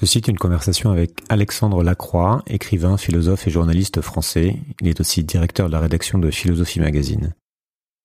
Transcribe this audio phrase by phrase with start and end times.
[0.00, 4.56] Ceci est une conversation avec Alexandre Lacroix, écrivain, philosophe et journaliste français.
[4.80, 7.34] Il est aussi directeur de la rédaction de Philosophie Magazine.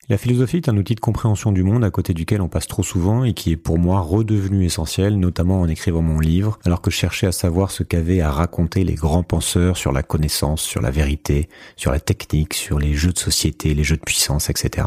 [0.10, 2.84] La philosophie est un outil de compréhension du monde à côté duquel on passe trop
[2.84, 6.92] souvent et qui est pour moi redevenu essentiel, notamment en écrivant mon livre, alors que
[6.92, 10.82] je cherchais à savoir ce qu'avaient à raconter les grands penseurs sur la connaissance, sur
[10.82, 14.86] la vérité, sur la technique, sur les jeux de société, les jeux de puissance, etc.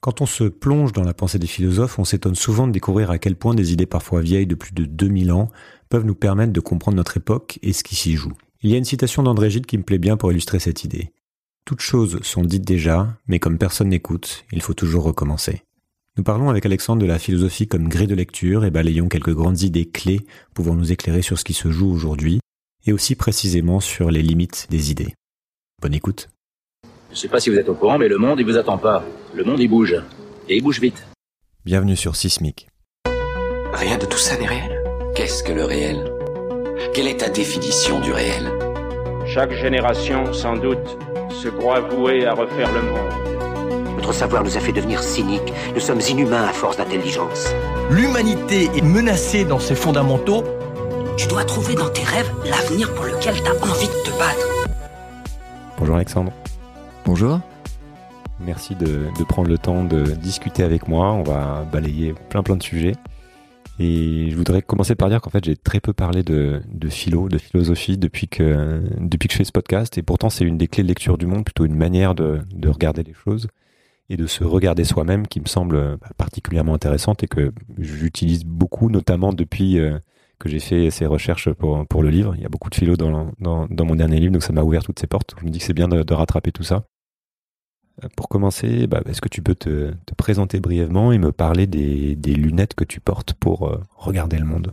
[0.00, 3.18] Quand on se plonge dans la pensée des philosophes, on s'étonne souvent de découvrir à
[3.18, 5.50] quel point des idées parfois vieilles de plus de 2000 ans
[5.88, 8.32] peuvent nous permettre de comprendre notre époque et ce qui s'y joue.
[8.62, 11.12] Il y a une citation d'André Gide qui me plaît bien pour illustrer cette idée.
[11.64, 15.62] Toutes choses sont dites déjà, mais comme personne n'écoute, il faut toujours recommencer.
[16.16, 19.62] Nous parlons avec Alexandre de la philosophie comme grille de lecture et balayons quelques grandes
[19.62, 22.40] idées clés pouvant nous éclairer sur ce qui se joue aujourd'hui
[22.86, 25.14] et aussi précisément sur les limites des idées.
[25.80, 26.28] Bonne écoute.
[27.10, 28.78] Je ne sais pas si vous êtes au courant, mais le monde, il vous attend
[28.78, 29.04] pas.
[29.34, 29.94] Le monde, il bouge.
[30.48, 31.06] Et il bouge vite.
[31.64, 32.66] Bienvenue sur Sismic.
[33.72, 34.77] Rien de tout ça n'est réel.
[35.18, 36.12] Qu'est-ce que le réel?
[36.94, 38.52] Quelle est ta définition du réel?
[39.26, 40.96] Chaque génération, sans doute,
[41.42, 43.96] se croit vouée à refaire le monde.
[43.96, 45.52] Notre savoir nous a fait devenir cyniques.
[45.74, 47.48] Nous sommes inhumains à force d'intelligence.
[47.90, 50.44] L'humanité est menacée dans ses fondamentaux.
[51.16, 54.68] Tu dois trouver dans tes rêves l'avenir pour lequel tu as envie de te battre.
[55.80, 56.30] Bonjour Alexandre.
[57.04, 57.40] Bonjour.
[58.38, 61.06] Merci de, de, prendre le temps de discuter avec moi.
[61.10, 62.94] On va balayer plein plein de sujets.
[63.78, 67.28] Et je voudrais commencer par dire qu'en fait j'ai très peu parlé de, de philo,
[67.28, 69.96] de philosophie depuis que depuis que je fais ce podcast.
[69.98, 72.68] Et pourtant c'est une des clés de lecture du monde, plutôt une manière de, de
[72.68, 73.48] regarder les choses
[74.10, 78.90] et de se regarder soi-même qui me semble bah, particulièrement intéressante et que j'utilise beaucoup,
[78.90, 79.98] notamment depuis euh,
[80.38, 82.34] que j'ai fait ces recherches pour, pour le livre.
[82.36, 84.82] Il y a beaucoup de philo dans, dans, mon dernier livre, donc ça m'a ouvert
[84.82, 85.34] toutes ces portes.
[85.40, 86.84] Je me dis que c'est bien de rattraper tout ça.
[88.16, 92.14] Pour commencer, bah, est-ce que tu peux te, te, présenter brièvement et me parler des,
[92.34, 94.72] lunettes que tu portes pour euh, regarder le monde?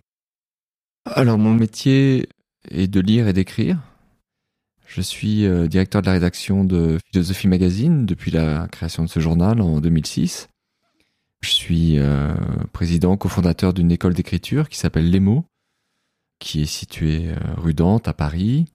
[1.06, 2.30] Alors, mon métier
[2.70, 3.80] est de lire et d'écrire.
[4.86, 9.20] Je suis euh, directeur de la rédaction de Philosophie Magazine depuis la création de ce
[9.20, 10.48] journal en 2006.
[11.42, 12.34] Je suis euh,
[12.72, 15.46] président, cofondateur d'une école d'écriture qui s'appelle Les mots,
[16.40, 18.66] qui est située euh, rue Dante à Paris.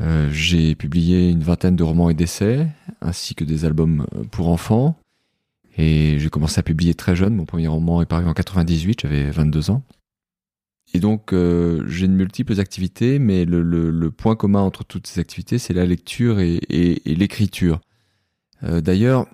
[0.00, 2.68] Euh, j'ai publié une vingtaine de romans et d'essais,
[3.00, 4.98] ainsi que des albums euh, pour enfants.
[5.76, 7.34] Et j'ai commencé à publier très jeune.
[7.34, 9.82] Mon premier roman est paru en 98, j'avais 22 ans.
[10.92, 15.08] Et donc, euh, j'ai de multiples activités, mais le, le, le, point commun entre toutes
[15.08, 17.80] ces activités, c'est la lecture et, et, et l'écriture.
[18.62, 19.26] Euh, D'ailleurs,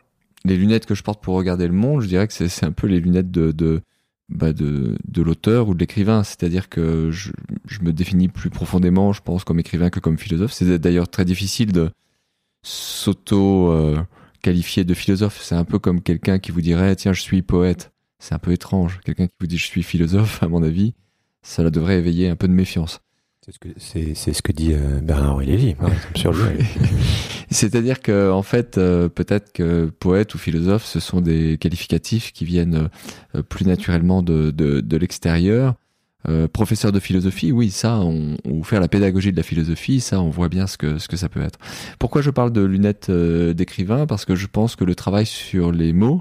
[0.46, 2.86] les lunettes que je porte pour regarder le monde, je dirais que c'est un peu
[2.86, 3.82] les lunettes de, de,
[4.30, 6.22] bah de, de l'auteur ou de l'écrivain.
[6.22, 7.32] C'est-à-dire que je,
[7.66, 10.52] je, me définis plus profondément, je pense, comme écrivain que comme philosophe.
[10.52, 11.90] C'est d'ailleurs très difficile de
[12.62, 15.40] s'auto-qualifier de philosophe.
[15.42, 17.92] C'est un peu comme quelqu'un qui vous dirait, tiens, je suis poète.
[18.18, 19.00] C'est un peu étrange.
[19.04, 20.94] Quelqu'un qui vous dit, je suis philosophe, à mon avis,
[21.42, 23.00] ça devrait éveiller un peu de méfiance.
[23.42, 25.74] C'est ce que, c'est, c'est ce que dit euh, Bernard-Henri Lévy,
[26.14, 26.62] sur lui.
[27.50, 32.44] C'est-à-dire que, en fait, euh, peut-être que poète ou philosophe, ce sont des qualificatifs qui
[32.44, 32.90] viennent
[33.34, 35.74] euh, plus naturellement de, de, de l'extérieur.
[36.52, 40.28] Professeur de philosophie, oui, ça, on, ou faire la pédagogie de la philosophie, ça, on
[40.28, 41.58] voit bien ce que ce que ça peut être.
[41.98, 44.06] Pourquoi je parle de lunettes d'écrivain?
[44.06, 46.20] Parce que je pense que le travail sur les mots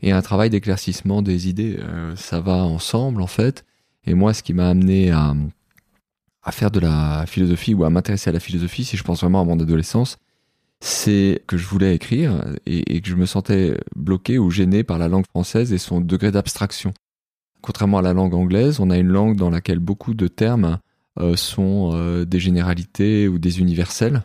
[0.00, 1.78] et un travail d'éclaircissement des idées,
[2.16, 3.66] ça va ensemble en fait.
[4.06, 5.34] Et moi, ce qui m'a amené à
[6.44, 9.40] à faire de la philosophie ou à m'intéresser à la philosophie, si je pense vraiment
[9.40, 10.18] à mon adolescence,
[10.80, 15.08] c'est que je voulais écrire et, que je me sentais bloqué ou gêné par la
[15.08, 16.92] langue française et son degré d'abstraction.
[17.62, 20.78] Contrairement à la langue anglaise, on a une langue dans laquelle beaucoup de termes
[21.18, 24.22] euh, sont euh, des généralités ou des universels.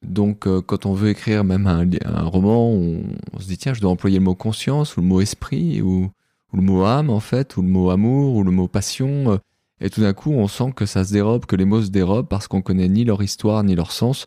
[0.00, 1.84] Donc euh, quand on veut écrire même un,
[2.22, 5.82] roman, on, se dit tiens, je dois employer le mot conscience ou le mot esprit
[5.82, 6.08] ou
[6.54, 9.38] le mot âme en fait, ou le mot amour ou le mot passion.
[9.80, 12.28] Et tout d'un coup, on sent que ça se dérobe, que les mots se dérobent
[12.28, 14.26] parce qu'on connaît ni leur histoire ni leur sens.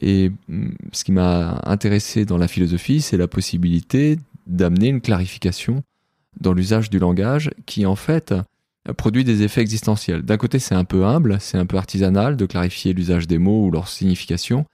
[0.00, 0.32] Et
[0.92, 5.82] ce qui m'a intéressé dans la philosophie, c'est la possibilité d'amener une clarification
[6.40, 8.34] dans l'usage du langage qui, en fait,
[8.96, 10.22] produit des effets existentiels.
[10.22, 13.66] D'un côté, c'est un peu humble, c'est un peu artisanal de clarifier l'usage des mots
[13.66, 14.66] ou leur signification.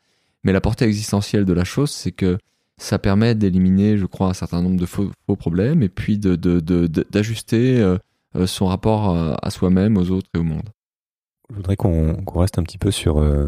[0.44, 2.38] Mais la portée existentielle de la chose, c'est que
[2.76, 7.74] ça permet d'éliminer, je crois, un certain nombre de faux, faux problèmes et puis d'ajuster.
[7.74, 7.98] De, de, euh,
[8.46, 10.68] son rapport à soi-même, aux autres et au monde.
[11.50, 13.46] Je voudrais qu'on qu reste un petit peu sur euh,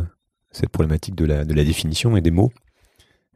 [0.50, 2.52] cette problématique de la, de la définition et des mots.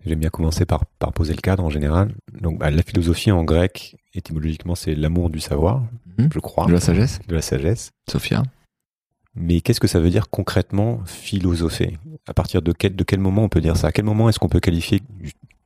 [0.05, 2.15] J'aime bien commencer par, par poser le cadre en général.
[2.41, 5.83] Donc, bah, la philosophie en grec, étymologiquement, c'est l'amour du savoir,
[6.19, 6.29] mmh.
[6.33, 6.67] je crois.
[6.67, 7.21] De la sagesse.
[7.27, 7.91] De la sagesse.
[8.11, 8.43] Sophia.
[9.35, 11.99] Mais qu'est-ce que ça veut dire concrètement philosopher?
[12.27, 13.89] À partir de quel, de quel moment on peut dire ça?
[13.89, 15.03] À quel moment est-ce qu'on peut qualifier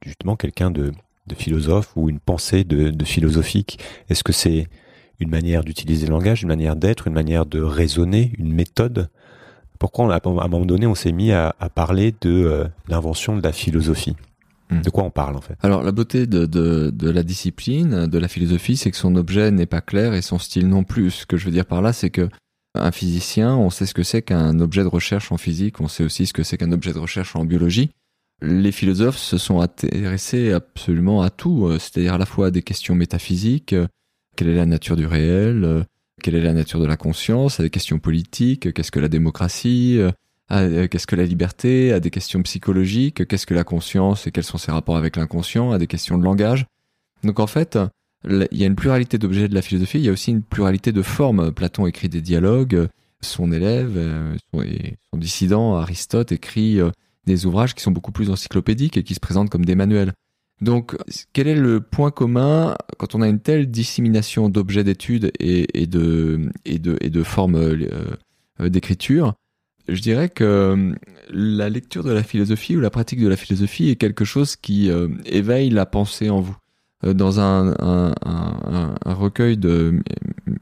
[0.04, 0.92] justement quelqu'un de,
[1.26, 3.78] de philosophe ou une pensée de, de philosophique?
[4.08, 4.68] Est-ce que c'est
[5.20, 9.08] une manière d'utiliser le langage, une manière d'être, une manière de raisonner, une méthode.
[9.78, 13.52] Pourquoi, à un moment donné, on s'est mis à, parler de euh, l'invention de la
[13.52, 14.16] philosophie?
[14.70, 14.80] Hmm.
[14.80, 15.58] de quoi on parle en fait?
[15.62, 19.50] Alors la beauté de, de, de, la discipline, de la philosophie, c'est que son objet
[19.50, 21.10] n'est pas clair et son style non plus.
[21.10, 22.30] Ce que je veux dire par là, c'est que
[22.74, 26.04] un physicien, on sait ce que c'est qu'un objet de recherche en physique, on sait
[26.04, 27.90] aussi ce que c'est qu'un objet de recherche en biologie.
[28.42, 32.62] Les philosophes se sont intéressés absolument à tout, euh, c'est-à-dire à la fois à des
[32.62, 33.86] questions métaphysiques, euh,
[34.36, 35.82] quelle est la nature du réel, euh,
[36.22, 40.00] quelle est la nature de la conscience, à des questions politiques, qu'est-ce que la démocratie,
[40.48, 44.56] qu'est-ce que la liberté, à des questions psychologiques, qu'est-ce que la conscience et quels sont
[44.56, 46.66] ses rapports avec l'inconscient, à des questions de langage.
[47.24, 47.78] Donc en fait,
[48.26, 50.92] il y a une pluralité d'objets de la philosophie, il y a aussi une pluralité
[50.92, 51.52] de formes.
[51.52, 52.88] Platon écrit des dialogues,
[53.24, 56.90] son élève, euh, son, dissident Aristote écrit euh,
[57.26, 60.12] des ouvrages qui sont beaucoup plus encyclopédiques et qui se présentent comme des manuels.
[60.60, 60.96] Donc,
[61.32, 67.22] quel est le point commun quand on a une telle dissémination d'objets d'études et, de,
[67.24, 69.34] formes euh, d'écriture?
[69.88, 70.94] Je dirais que
[71.30, 74.90] la lecture de la philosophie ou la pratique de la philosophie est quelque chose qui
[75.26, 76.56] éveille la pensée en vous.
[77.04, 78.14] Euh, dans un,
[79.04, 80.00] recueil de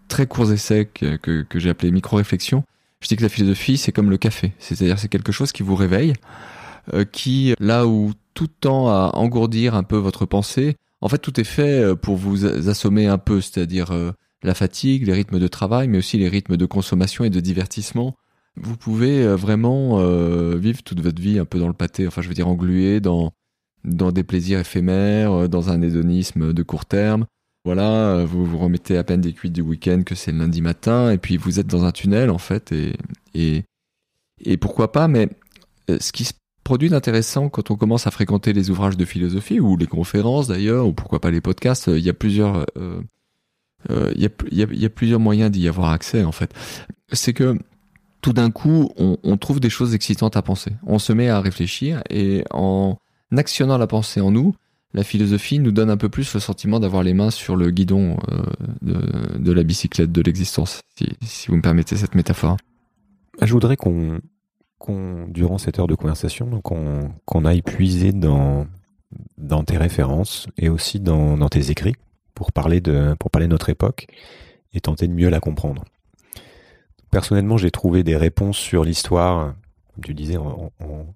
[0.09, 2.65] très courts essais que, que, j'ai appelé micro-réflexion.
[3.01, 4.53] Je dis que la philosophie, c'est comme le café.
[4.59, 6.15] C'est-à-dire, c'est quelque chose qui vous réveille, euh,
[7.13, 11.45] qui, là où tout tend à engourdir un peu votre pensée, en fait, tout est
[11.45, 13.93] fait euh, pour vous assommer un peu, c'est-à-dire
[14.43, 18.17] la fatigue, les rythmes de travail, mais aussi les rythmes de consommation et de divertissement.
[18.57, 19.99] Vous pouvez vraiment
[20.57, 23.33] vivre toute votre vie un peu dans le pâté, enfin, je veux dire, englué dans
[23.85, 27.27] dans des plaisirs éphémères, euh, dans un hédonisme de court terme.
[27.65, 30.61] Voilà, euh, vous vous remettez à peine des cuites du week-end que c'est le lundi
[30.61, 32.95] matin, et puis vous êtes dans un tunnel en fait, et,
[33.35, 33.65] et,
[34.45, 35.29] et pourquoi pas, mais
[35.91, 36.33] euh, ce qui se
[36.65, 40.87] produit d'intéressant quand on commence à fréquenter les ouvrages de philosophie, ou les conférences d'ailleurs,
[40.87, 42.67] ou pourquoi pas les podcasts, il y a plusieurs...
[42.79, 43.01] Euh,
[44.15, 46.55] il, y a, il, y a, plusieurs moyens d'y avoir accès en fait.
[47.11, 47.59] C'est que
[48.21, 50.71] tout d'un coup, on, on, trouve des choses excitantes à penser.
[50.87, 52.97] On se met à réfléchir et en
[53.37, 54.55] actionnant la pensée en nous,
[54.95, 58.19] la philosophie nous donne un peu plus le sentiment d'avoir les mains sur le guidon
[58.31, 58.43] euh,
[59.39, 60.81] de, la bicyclette de l'existence,
[61.23, 62.57] si, vous me permettez cette métaphore.
[63.41, 64.21] Je voudrais qu'on,
[65.29, 68.67] durant cette heure de conversation, qu'on, aille puiser dans,
[69.67, 71.97] tes références et aussi dans, tes écrits
[72.35, 74.07] pour parler, de, pour parler notre époque
[74.73, 75.85] et tenter de mieux la comprendre.
[77.11, 79.55] Personnellement, j'ai trouvé des réponses sur l'histoire
[79.95, 80.39] comme tu disais,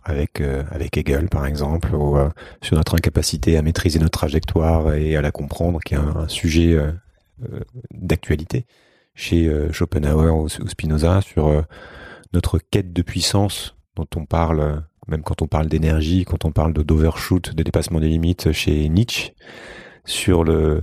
[0.05, 2.29] avec euh, avec Hegel par exemple, ou euh,
[2.63, 6.75] sur notre incapacité à maîtriser notre trajectoire et à la comprendre, qui est un, sujet
[6.75, 6.93] euh,
[7.93, 8.67] d'actualité
[9.15, 11.65] chez Schopenhauer ou, Spinoza, sur
[12.37, 16.75] notre quête de puissance dont on parle, même quand on parle d'énergie, quand on parle
[16.75, 19.33] d'overshoot, de dépassement des limites chez Nietzsche,
[20.05, 20.83] sur le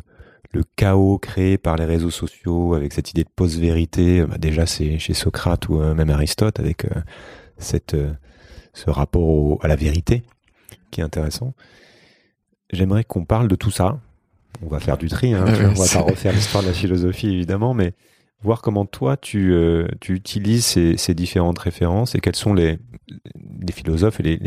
[0.52, 5.00] le chaos créé par les réseaux sociaux avec cette idée de post-vérité, bah déjà c'est
[5.00, 6.86] chez Socrate ou même Aristote avec
[7.58, 8.14] cette, euh,
[8.74, 10.24] ce rapport à la vérité
[10.92, 11.56] qui est intéressant.
[12.72, 14.00] J'aimerais qu'on parle de tout ça.
[14.62, 17.74] On va faire du tri, hein, on va pas refaire l'histoire de la philosophie évidemment,
[17.74, 17.94] mais
[18.44, 22.80] voir comment toi tu, euh, utilises ces, différentes références et quels sont les,
[23.72, 24.38] philosophes et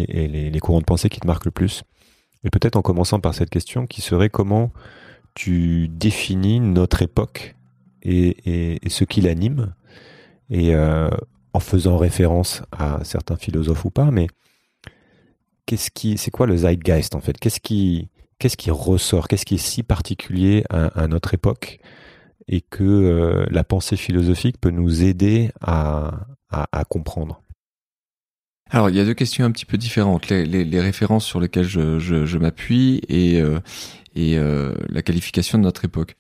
[0.51, 1.83] les, courants de pensée qui te marquent le plus.
[2.45, 4.73] Et peut-être en commençant par cette question qui serait comment
[5.35, 7.57] tu définis notre époque
[8.03, 9.75] et, ce qui l'anime.
[10.51, 11.11] Et euh,
[11.53, 14.29] en faisant référence à certains philosophes ou pas, mais
[15.65, 17.39] qu'est-ce c'est quoi le zeitgeist en fait?
[17.39, 19.27] Qu'est-ce qui ressort?
[19.27, 21.81] Qu'est-ce qui est si particulier à, notre époque?
[22.49, 26.27] Et que euh, la pensée philosophique peut nous aider à,
[26.89, 27.43] comprendre
[28.71, 30.29] alors, il y a deux questions un petit peu différentes.
[30.29, 33.61] Les, références sur lesquelles je, m'appuie et, euh,
[34.17, 36.17] et euh, la qualification de notre époque.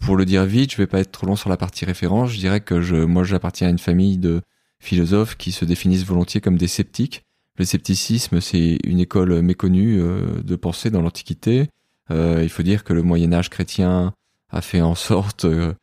[0.00, 2.30] pour le dire vite, je vais pas être trop long sur la partie référence.
[2.30, 4.42] Je dirais que je, moi, j'appartiens à une famille de
[4.80, 7.24] philosophes qui se définissent volontiers comme des sceptiques.
[7.58, 11.68] Le scepticisme, c'est une école méconnue euh, de pensée dans l'Antiquité.
[12.10, 14.12] Euh, il faut dire que le Moyen Âge chrétien
[14.52, 15.74] a fait en sorte euh,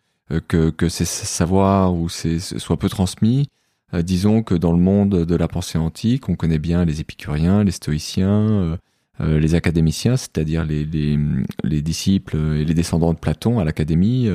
[0.47, 3.49] que, que ces savoirs ou ces, soient peu transmis.
[3.93, 7.71] disons que dans le monde de la pensée antique, on connaît bien les épicuriens, les
[7.71, 8.77] stoïciens,
[9.19, 11.17] les académiciens, c'est-à-dire les, les,
[11.63, 14.29] les, disciples et les descendants de Platon à l'académie.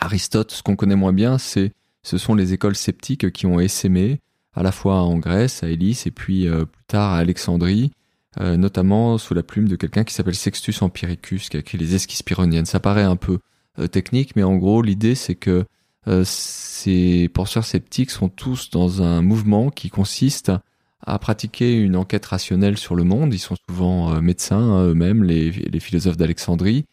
[0.00, 1.72] Aristote, ce qu'on connaît moins bien, c'est
[2.02, 4.20] ce sont les écoles sceptiques qui ont essaimé
[4.54, 7.92] à la fois en Grèce, à Élis, et puis euh, plus tard à Alexandrie,
[8.38, 11.94] euh, notamment sous la plume de quelqu'un qui s'appelle Sextus Empiricus, qui a écrit les
[11.94, 12.66] Esquisses pyrrhoniennes.
[12.66, 13.38] Ça paraît un peu
[13.78, 15.64] euh, technique, mais en gros, l'idée c'est que
[16.24, 20.50] ces penseurs sceptiques sont tous dans un mouvement qui consiste
[21.06, 23.34] à pratiquer une enquête rationnelle sur le monde.
[23.34, 26.86] Ils sont souvent médecins hein, eux-mêmes, les, philosophes d'Alexandrie,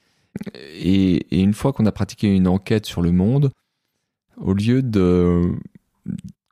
[0.56, 3.51] et une fois qu'on a pratiqué une enquête sur le monde,
[4.36, 5.53] au lieu de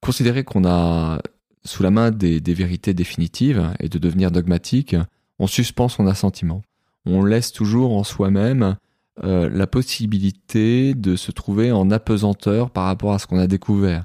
[0.02, 1.22] considérer qu'on a
[1.66, 4.96] sous la main des, vérités définitives et de devenir dogmatique,
[5.40, 6.62] on suspend son assentiment.
[7.06, 8.78] On laisse toujours en soi-même
[9.24, 14.04] euh, la possibilité de se trouver en apesanteur par rapport à ce qu'on a découvert.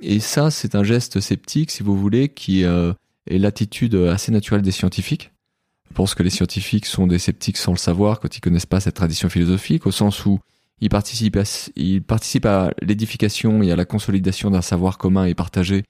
[0.00, 2.92] Et ça, c'est un geste sceptique, si vous voulez, qui euh,
[3.26, 5.32] est l'attitude assez naturelle des scientifiques.
[5.90, 8.80] Je pense que les scientifiques sont des sceptiques sans le savoir quand ils connaissent pas
[8.80, 10.38] cette tradition philosophique, au sens où
[10.80, 11.42] ils participent à,
[11.76, 15.84] ils participent à l'édification et à la consolidation d'un savoir commun et partagé.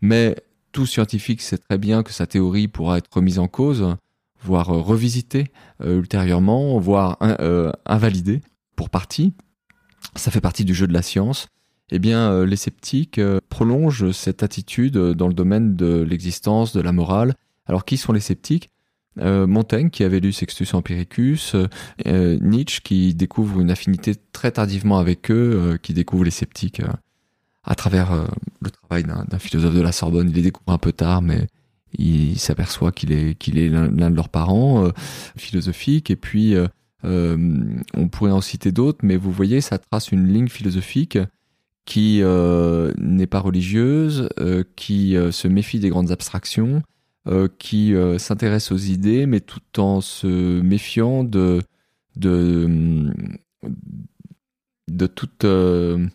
[0.00, 0.36] Mais
[0.76, 3.96] tout scientifique sait très bien que sa théorie pourra être remise en cause,
[4.42, 5.46] voire euh, revisitée
[5.80, 8.42] euh, ultérieurement, voire euh, invalidée
[8.76, 9.32] pour partie.
[10.16, 11.46] Ça fait partie du jeu de la science.
[11.90, 17.36] Eh bien, les sceptiques prolongent cette attitude dans le domaine de l'existence, de la morale.
[17.66, 18.70] Alors, qui sont les sceptiques?
[19.16, 21.54] Montaigne qui avait lu Sextus Empiricus,
[22.04, 26.82] Nietzsche qui découvre une affinité très tardivement avec eux, qui découvre les sceptiques
[27.66, 28.26] à travers
[28.60, 30.30] le travail d'un philosophe de la Sorbonne.
[30.30, 31.46] Il les découvre un peu tard, mais
[31.98, 34.90] il s'aperçoit qu'il est qu'il est l'un de leurs parents
[35.36, 36.10] philosophiques.
[36.10, 36.54] Et puis
[37.02, 41.18] on pourrait en citer d'autres, mais vous voyez, ça trace une ligne philosophique
[41.84, 42.22] qui
[42.98, 44.28] n'est pas religieuse,
[44.76, 46.82] qui se méfie des grandes abstractions,
[47.28, 51.60] euh, qui euh, s'intéresse aux idées, mais tout en se méfiant de,
[52.14, 53.12] de,
[54.86, 56.06] de toute euh,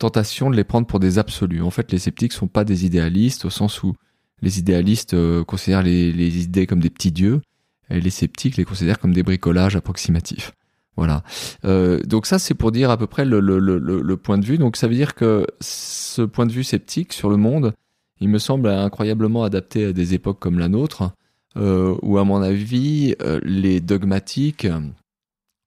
[0.00, 1.62] tentation de les prendre pour des absolus.
[1.62, 3.94] En fait, les sceptiques sont pas des idéalistes au sens où
[4.42, 5.14] les idéalistes
[5.44, 7.42] considèrent les, idées comme des petits dieux,
[7.90, 10.52] et les sceptiques les considèrent comme des bricolages approximatifs.
[10.96, 11.22] Voilà.
[11.64, 14.58] Euh, donc ça, c'est pour dire à peu près le, point de vue.
[14.58, 17.72] Donc ça veut dire que ce point de vue sceptique sur le monde,
[18.20, 21.12] il me semble incroyablement adapté à des époques comme la nôtre,
[21.56, 24.66] euh, où à mon avis, euh, les dogmatiques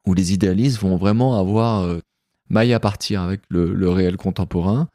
[0.05, 1.99] ou les idéalistes vont vraiment avoir euh,
[2.53, 4.87] maille à partir avec le, réel contemporain,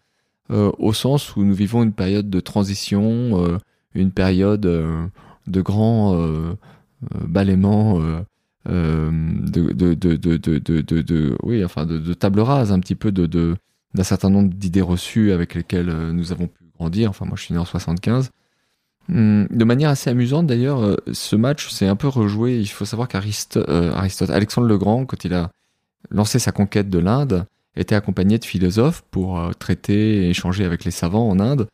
[0.51, 3.59] euh, au sens où nous vivons une période de transition, euh,
[3.95, 6.17] une période de grand
[7.27, 7.99] balaiement.
[8.67, 9.95] De de,
[11.99, 13.57] de, table rase un petit peu de,
[13.95, 17.11] d'un certain nombre d'idées reçues avec lesquelles nous avons pu grandir.
[17.11, 18.31] Enfin, moi, je suis né en 75.
[19.11, 22.59] Hum, de manière assez amusante d'ailleurs, euh, ce match s'est un peu rejoué.
[22.59, 23.93] Il faut savoir qu'Aristote, euh,
[24.29, 25.51] Alexandre le Grand, quand il a
[26.11, 30.85] lancé sa conquête de l'Inde, était accompagné de philosophes pour euh, traiter et échanger avec
[30.85, 31.69] les savants en Inde.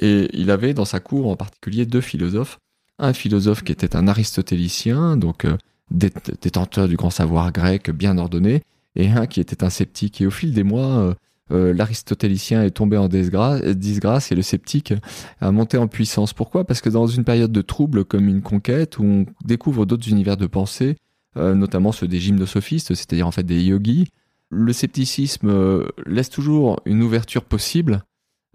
[0.00, 2.58] Et il avait dans sa cour en particulier deux philosophes.
[2.98, 5.46] Un philosophe qui était un aristotélicien, donc
[5.90, 8.62] détenteur du grand savoir grec bien ordonné,
[8.96, 10.20] et un qui était un sceptique.
[10.20, 11.14] Et au fil des mois,
[11.50, 14.94] euh, l'aristotélicien est tombé en disgrâce, et le sceptique
[15.40, 16.32] a monté en puissance.
[16.32, 16.64] Pourquoi?
[16.64, 20.36] Parce que dans une période de trouble comme une conquête, où on découvre d'autres univers
[20.36, 20.94] de pensée, euh,
[21.36, 24.08] notamment ceux des gymnosophistes, c'est-à-dire en fait des yogis,
[24.50, 28.04] le scepticisme euh, laisse toujours une ouverture possible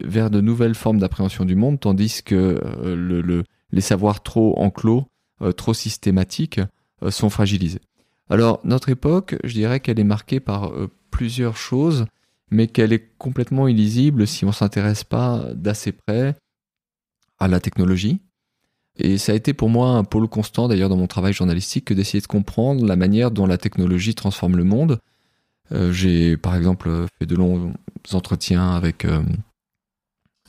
[0.03, 5.07] vers de nouvelles formes d'appréhension du monde, tandis que le, les savoirs trop enclos,
[5.57, 6.61] trop systématiques,
[7.09, 7.81] sont fragilisés.
[8.29, 10.71] Alors notre époque, je dirais qu'elle est marquée par
[11.11, 12.05] plusieurs choses
[12.51, 16.35] mais qu'elle est complètement illisible si on s'intéresse pas d'assez près
[17.37, 18.21] à la technologie.
[18.99, 21.93] Et ça a été pour moi un pôle constant d'ailleurs dans mon travail journalistique que
[21.93, 24.99] d'essayer de comprendre la manière dont la technologie transforme le monde.
[25.71, 27.73] Euh, j'ai par exemple fait de longs
[28.11, 29.21] entretiens avec euh,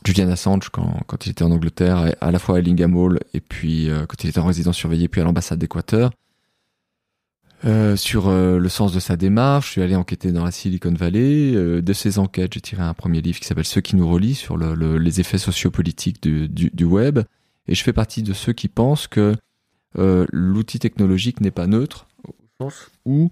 [0.04, 3.88] Julian Assange quand, il était en Angleterre, à la fois à Ellingham Hall et puis
[3.88, 6.11] euh, quand il était en résidence surveillée, puis à l'ambassade d'Équateur.
[7.97, 9.66] Sur le sens de sa démarche.
[9.66, 11.52] Je suis allé enquêter dans la Silicon Valley.
[11.52, 14.57] De ces enquêtes, j'ai tiré un premier livre qui s'appelle Ceux qui nous relient sur
[14.57, 17.19] le, les effets sociopolitiques du, du, web.
[17.71, 19.35] Et je fais partie de ceux qui pensent que
[19.97, 23.31] l'outil technologique n'est pas neutre, au sens où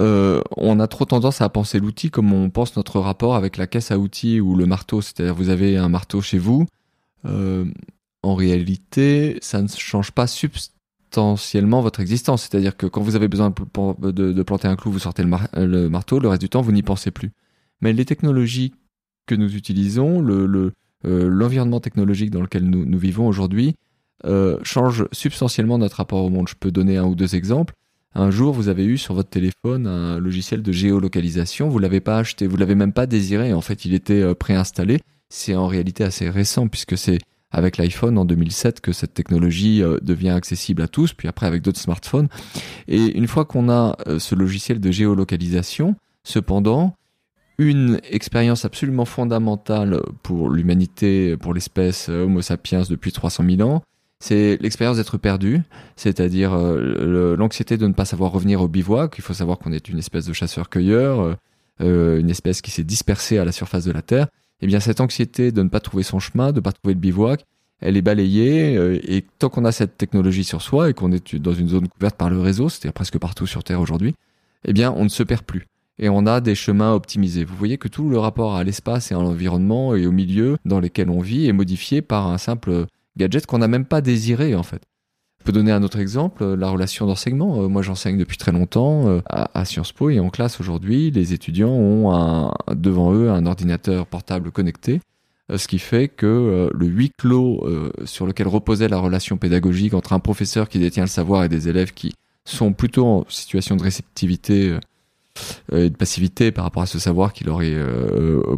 [0.00, 3.90] on a trop tendance à penser l'outil comme on pense notre rapport avec la caisse
[3.90, 5.02] à outils ou le marteau.
[5.02, 6.66] C'est-à-dire vous avez un marteau chez vous.
[7.24, 10.26] en réalité, ça ne change pas
[11.12, 12.42] substantiellement votre existence.
[12.42, 16.28] C'est-à-dire que quand vous avez besoin de, planter un clou, vous sortez le, marteau, le
[16.28, 17.32] reste du temps, vous n'y pensez plus.
[17.80, 18.72] Mais les technologies
[19.26, 20.72] que nous utilisons, le, euh,
[21.04, 23.74] l'environnement technologique dans lequel nous, vivons aujourd'hui,
[24.24, 26.48] euh, change substantiellement notre rapport au monde.
[26.48, 27.74] Je peux donner un ou deux exemples.
[28.14, 31.68] Un jour, vous avez eu sur votre téléphone un logiciel de géolocalisation.
[31.68, 33.52] Vous l'avez pas acheté, vous l'avez même pas désiré.
[33.52, 35.00] En fait, il était euh, préinstallé.
[35.30, 37.18] C'est en réalité assez récent puisque c'est
[37.50, 41.62] avec l'iPhone en 2007 que cette technologie euh, devient accessible à tous, puis après avec
[41.62, 42.28] d'autres smartphones.
[42.88, 45.94] Et une fois qu'on a euh, ce logiciel de géolocalisation,
[46.24, 46.94] cependant,
[47.58, 53.82] une expérience absolument fondamentale pour l'humanité, pour l'espèce Homo sapiens depuis 300 000 ans,
[54.22, 55.62] c'est l'expérience d'être perdu,
[55.96, 59.14] c'est-à-dire euh, l'anxiété de ne pas savoir revenir au bivouac.
[59.18, 61.34] Il faut savoir qu'on est une espèce de chasseur-cueilleur, euh,
[61.80, 64.28] euh, une espèce qui s'est dispersée à la surface de la Terre.
[64.60, 67.00] Eh bien, cette anxiété de ne pas trouver son chemin, de ne pas trouver le
[67.00, 67.44] bivouac,
[67.80, 68.74] elle est balayée.
[69.02, 72.16] et tant qu'on a cette technologie sur soi et qu'on est dans une zone couverte
[72.16, 74.14] par le réseau, c'est-à-dire presque partout sur Terre aujourd'hui,
[74.64, 75.66] eh bien, on ne se perd plus
[75.98, 77.44] et on a des chemins optimisés.
[77.44, 80.80] Vous voyez que tout le rapport à l'espace et à l'environnement et au milieu dans
[80.80, 84.62] lesquels on vit est modifié par un simple gadget qu'on n'a même pas désiré en
[84.62, 84.82] fait.
[85.42, 87.64] Je peux donner un autre exemple, la relation d'enseignement.
[87.64, 91.32] Euh, moi, j'enseigne depuis très longtemps euh, à, Sciences Po et en classe aujourd'hui, les
[91.32, 95.00] étudiants ont devant eux un ordinateur portable connecté,
[95.50, 97.66] euh, ce qui fait que le huis clos
[98.04, 101.68] sur lequel reposait la relation pédagogique entre un professeur qui détient le savoir et des
[101.68, 104.78] élèves qui sont plutôt en situation de réceptivité
[105.72, 107.76] et de passivité par rapport à ce savoir qu'il aurait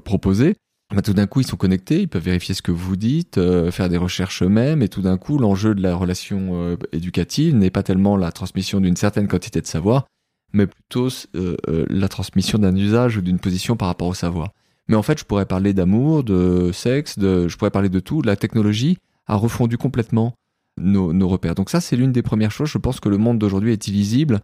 [0.04, 0.56] proposé,
[0.94, 3.70] bah, tout d'un coup, ils sont connectés, ils peuvent vérifier ce que vous dites, euh,
[3.70, 7.70] faire des recherches eux-mêmes, et tout d'un coup, l'enjeu de la relation euh, éducative n'est
[7.70, 10.06] pas tellement la transmission d'une certaine quantité de savoir,
[10.52, 11.56] mais plutôt euh,
[11.88, 14.50] la transmission d'un usage ou d'une position par rapport au savoir.
[14.86, 18.22] Mais en fait, je pourrais parler d'amour, de sexe, de, je pourrais parler de tout.
[18.22, 20.34] La technologie a refondu complètement
[20.78, 21.54] nos, nos repères.
[21.54, 22.68] Donc ça, c'est l'une des premières choses.
[22.68, 24.40] Je pense que le monde d'aujourd'hui est illisible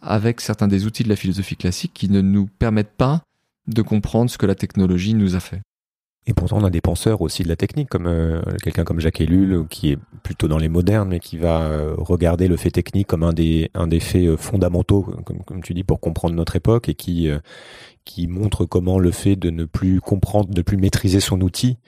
[0.00, 3.22] avec certains des outils de la philosophie classique qui ne nous permettent pas
[3.66, 5.60] de comprendre ce que la technologie nous a fait.
[6.26, 9.22] Et pourtant, on a des penseurs aussi de la technique, comme euh, quelqu'un comme Jacques
[9.22, 13.06] Ellul, qui est plutôt dans les modernes, mais qui va euh, regarder le fait technique
[13.06, 15.06] comme un des, un des faits euh, fondamentaux,
[15.46, 17.30] comme, tu dis, pour comprendre notre époque, et qui,
[18.04, 21.78] qui montre comment le fait de ne plus comprendre, de ne plus maîtriser son outil,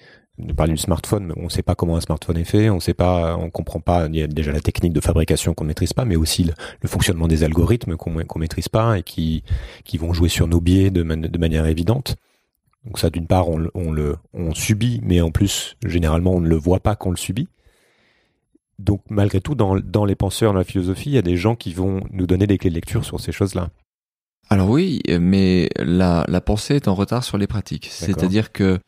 [0.40, 2.80] de parler du smartphone, mais on ne sait pas comment un smartphone est fait, on
[2.80, 5.92] sait pas, on comprend pas, il y a déjà la technique de fabrication qu'on maîtrise
[5.92, 9.44] pas, mais aussi le, fonctionnement des algorithmes qu'on qu'on maîtrise pas et qui,
[9.84, 12.16] qui vont jouer sur nos biais de, de manière évidente.
[12.84, 16.56] Donc ça, d'une part, on, le on subit, mais en plus, généralement, on ne le
[16.56, 17.48] voit pas qu'on le subit.
[18.78, 21.56] Donc malgré tout, dans, dans les penseurs, dans la philosophie, il y a des gens
[21.56, 23.68] qui vont nous donner des clés de lecture sur ces choses-là.
[24.48, 27.88] Alors oui, mais la, la pensée est en retard sur les pratiques.
[27.90, 28.80] C'est-à-dire que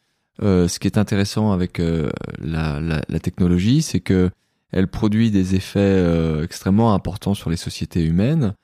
[0.42, 4.30] euh, ce qui est intéressant avec euh, la, technologie, c'est que
[4.72, 8.54] elle produit des effets euh, extrêmement importants sur les sociétés humaines.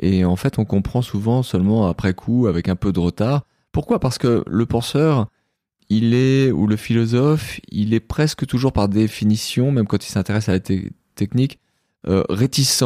[0.00, 4.00] Et en fait, on comprend souvent seulement après coup, avec un peu de retard, pourquoi?
[4.00, 5.28] Parce que le penseur,
[5.88, 10.48] il est, ou le philosophe, il est presque toujours par définition, même quand il s'intéresse
[10.48, 10.60] à la
[11.14, 11.58] technique,
[12.04, 12.84] réticent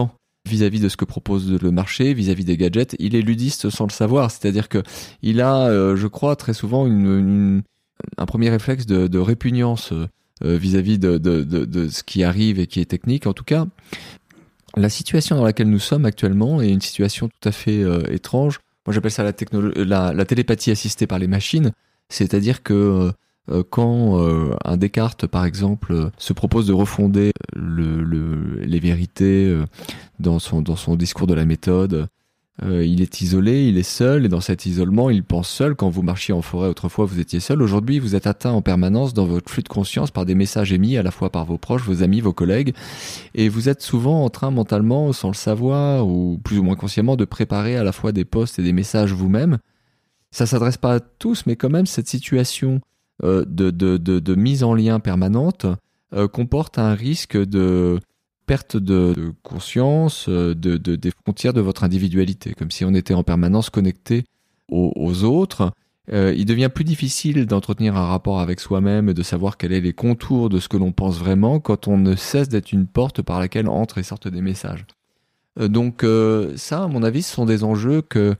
[0.49, 2.97] vis-à-vis de ce que propose le marché, vis-à-vis des gadgets.
[2.99, 4.83] Il est ludiste sans le savoir, c'est-à-dire que
[5.23, 7.63] il a, je crois, très souvent une,
[8.19, 12.81] un premier réflexe de, répugnance euh, vis-à-vis de, de, de, ce qui arrive et qui
[12.81, 13.27] est technique.
[13.27, 13.67] En tout cas,
[14.77, 18.93] la situation dans laquelle nous sommes actuellement est une situation tout à fait étrange moi,
[18.93, 21.73] j'appelle ça la, la, télépathie assistée par les machines.
[22.09, 23.13] C'est-à-dire que euh,
[23.51, 29.57] euh, quand euh, un Descartes, par exemple, se propose de refonder le, le, les vérités
[30.19, 32.09] dans, son, dans son discours de la méthode,
[32.63, 35.75] euh, il est isolé, il est seul, et dans cet isolement, il pense seul.
[35.75, 37.63] Quand vous marchiez en forêt autrefois, vous étiez seul.
[37.63, 40.99] Aujourd'hui, vous êtes atteint en permanence dans votre flux de conscience par des messages émis
[40.99, 42.75] à la fois par vos proches, vos amis, vos collègues,
[43.35, 47.17] et vous êtes souvent en train mentalement, sans le savoir, ou plus ou moins consciemment,
[47.17, 49.59] de préparer à la fois des posts et des messages vous-même.
[50.31, 52.81] Ça s'adresse pas à tous, mais quand même, cette situation
[53.25, 55.67] euh, de, mise en lien permanente
[56.13, 57.99] euh, comporte un risque de
[58.53, 63.23] perte de, conscience, euh, de, des frontières de votre individualité, comme si on était en
[63.23, 64.25] permanence connecté
[64.69, 65.73] aux, autres.
[66.13, 69.81] Euh, il devient plus difficile d'entretenir un rapport avec soi-même et de savoir quels sont
[69.81, 73.23] les contours de ce que l'on pense vraiment quand on ne cesse d'être une porte
[73.23, 74.85] par laquelle entrent et sortent des messages.
[75.59, 76.05] Euh, donc
[76.59, 78.37] ça, à mon avis, ce sont des enjeux que,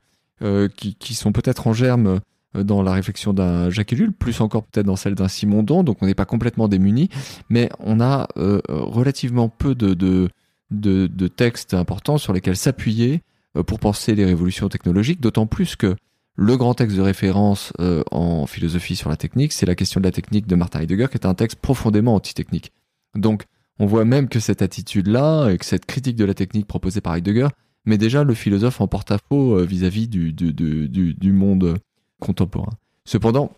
[0.77, 2.19] qui, sont peut-être en germe
[2.53, 6.05] dans la réflexion d'un Jacques Ellul, plus encore peut-être dans celle d'un Simondon, donc on
[6.05, 7.09] n'est pas complètement démuni,
[7.49, 10.29] mais on a euh, relativement peu de, de,
[10.69, 13.21] de, textes importants sur lesquels s'appuyer
[13.57, 15.95] euh, pour penser les révolutions technologiques, d'autant plus que
[16.35, 17.73] le grand texte de référence
[18.09, 21.13] en philosophie sur la technique, c'est la question de la technique de Martin Heidegger, qui
[21.13, 22.71] est un texte profondément anti-technique.
[23.13, 23.43] Donc,
[23.77, 27.15] on voit même que cette attitude-là, et que cette critique de la technique proposée par
[27.15, 27.49] Heidegger,
[27.85, 31.77] met déjà le philosophe en porte-à-faux vis-à-vis du, du, du monde
[32.19, 32.73] contemporain.
[33.05, 33.51] Cependant,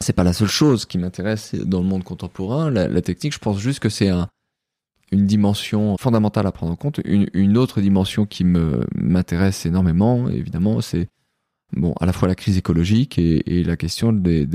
[0.00, 2.70] c'est pas la seule chose qui m'intéresse dans le monde contemporain.
[2.70, 4.28] La, technique, je pense juste que c'est un,
[5.12, 7.00] une dimension fondamentale à prendre en compte.
[7.04, 11.08] Une, autre dimension qui me m'intéresse énormément, évidemment, c'est
[11.72, 14.46] bon à la fois la crise écologique et, la question des,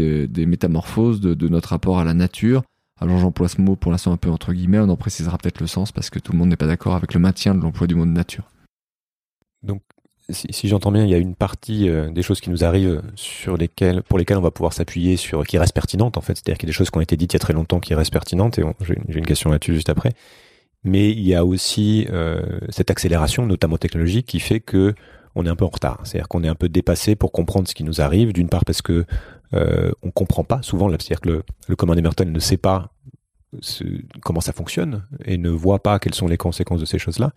[0.45, 2.63] métamorphoses de, de, notre rapport à la nature.
[3.01, 5.67] Alors j'emploie ce mot pour l'instant un peu entre guillemets, on en précisera peut-être le
[5.67, 7.95] sens parce que tout le monde n'est pas d'accord avec le maintien de l'emploi du
[7.95, 8.43] mot de nature.
[10.29, 13.57] Si, j'entends bien, il y a une partie euh, des choses qui nous arrivent sur
[13.57, 16.35] lesquelles, pour lesquelles on va pouvoir s'appuyer sur, qui restent pertinentes en fait.
[16.35, 17.79] C'est-à-dire qu'il y a des choses qui ont été dites il y a très longtemps
[17.79, 20.11] qui restent pertinentes et j'ai une question là-dessus juste après.
[20.83, 22.07] mais il y a aussi
[22.69, 24.93] cette accélération, notamment technologique, qui fait que
[25.35, 26.01] on est un peu en retard.
[26.03, 28.33] C'est-à-dire qu'on est un peu dépassé pour comprendre ce qui nous arrive.
[28.33, 29.05] D'une part parce que
[29.53, 32.93] euh, on comprend pas souvent, c'est-à-dire que le, le commun ne sait pas
[34.21, 37.33] comment ça fonctionne et ne voit pas quelles sont les conséquences de ces choses-là.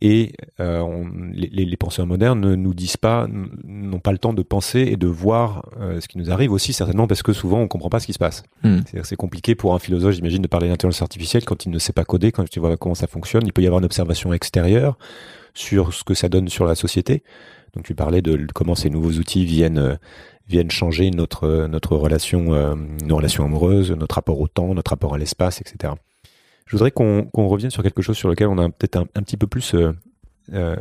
[0.00, 3.26] Et euh, on, les, les, penseurs modernes ne nous disent pas,
[3.64, 6.72] n'ont pas le temps de penser et de voir euh, ce qui nous arrive aussi,
[6.72, 8.42] certainement parce que souvent on comprend pas ce qui se passe.
[8.62, 8.80] Hmm.
[9.04, 12.04] C'est compliqué pour un philosophe, j'imagine, de parler d'intelligence artificielle quand il ne sait pas
[12.04, 13.42] coder, quand il vois comment ça fonctionne.
[13.46, 14.96] Il peut y avoir une observation extérieure
[15.54, 17.22] sur ce que ça donne sur la société.
[17.74, 19.94] Donc tu parlais de comment ces nouveaux outils viennent euh,
[20.48, 22.74] viennent changer notre notre relation euh,
[23.06, 25.94] nos relations amoureuses, notre rapport au temps, notre rapport à l'espace, etc.
[26.66, 29.46] Je voudrais qu'on revienne sur quelque chose sur lequel on a peut-être un, petit peu
[29.46, 29.92] plus euh,
[30.52, 30.76] euh,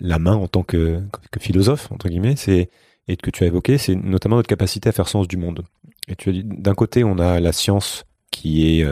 [0.00, 1.00] la main en tant que,
[1.38, 2.70] philosophe entre guillemets, c'est
[3.10, 5.64] et que tu as évoqué, c'est notamment notre capacité à faire sens du monde.
[6.08, 8.86] Et tu as dit d'un côté on a la science qui est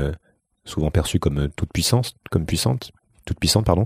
[0.64, 2.92] souvent perçue comme toute puissance, comme puissante,
[3.26, 3.84] toute puissante pardon,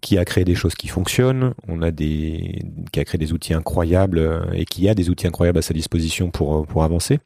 [0.00, 4.44] qui a créé des choses qui fonctionnent, on qui a créé des outils incroyables euh,
[4.52, 7.18] et qui a des outils incroyables à sa disposition euh, pour avancer.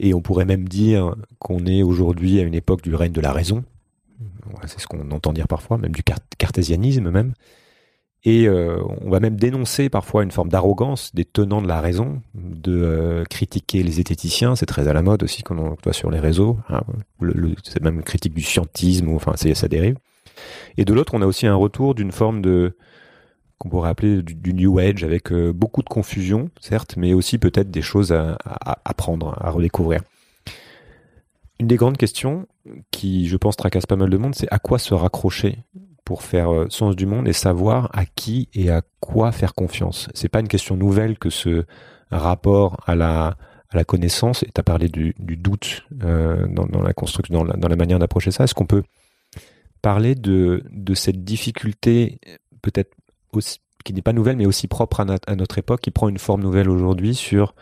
[0.00, 3.32] Et on pourrait même dire qu'on est aujourd'hui à une époque du règne de la
[3.32, 3.64] raison.
[4.66, 6.02] C'est ce qu'on entend dire parfois, même du
[6.38, 7.34] cartésianisme même.
[8.26, 12.22] Et euh, on va même dénoncer parfois une forme d'arrogance des tenants de la raison,
[12.34, 16.20] de critiquer les zététiciens, c'est très à la mode aussi qu'on on voit sur les
[16.20, 16.56] réseaux.
[16.70, 16.80] Hein,
[17.64, 19.96] c'est même une critique du scientisme, enfin ça dérive.
[20.78, 22.76] Et de l'autre, on a aussi un retour d'une forme de
[23.64, 27.70] qu'on pourrait appeler du, New Age avec euh, beaucoup de confusion, certes, mais aussi peut-être
[27.70, 28.36] des choses à,
[28.84, 30.02] apprendre, à redécouvrir.
[31.58, 32.46] Une des grandes questions
[32.90, 35.58] qui, je pense, tracasse pas mal de monde, c'est à quoi se raccrocher
[36.04, 40.08] pour faire euh, sens du monde et savoir à qui et à quoi faire confiance.
[40.12, 41.64] C'est pas une question nouvelle que ce
[42.10, 43.36] rapport à la,
[43.86, 44.42] connaissance.
[44.42, 48.44] Et tu as parlé du, doute euh, dans, la construction, dans la manière d'approcher ça.
[48.44, 48.82] Est-ce qu'on peut
[49.80, 50.62] parler de
[50.94, 52.20] cette difficulté,
[52.62, 52.94] peut-être
[53.84, 56.68] qui n'est pas nouvelle, mais aussi propre à, notre époque, qui prend une forme nouvelle
[56.68, 57.54] aujourd'hui sur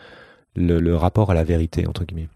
[0.55, 2.29] le, rapport à la vérité, entre guillemets.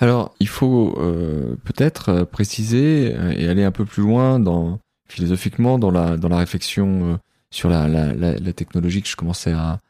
[0.00, 4.78] Alors, il faut euh, peut-être euh, préciser euh, et aller un peu plus loin dans,
[5.08, 7.18] philosophiquement dans la, dans la réflexion
[7.50, 9.80] sur la, la, technologie que je commençais à,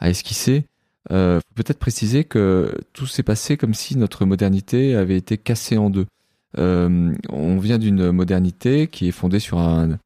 [0.00, 0.64] esquisser.
[1.12, 5.90] Euh, peut-être préciser que tout s'est passé comme si notre modernité avait été cassée en
[5.90, 6.06] deux.
[6.58, 9.98] On vient d'une modernité qui est fondée sur un,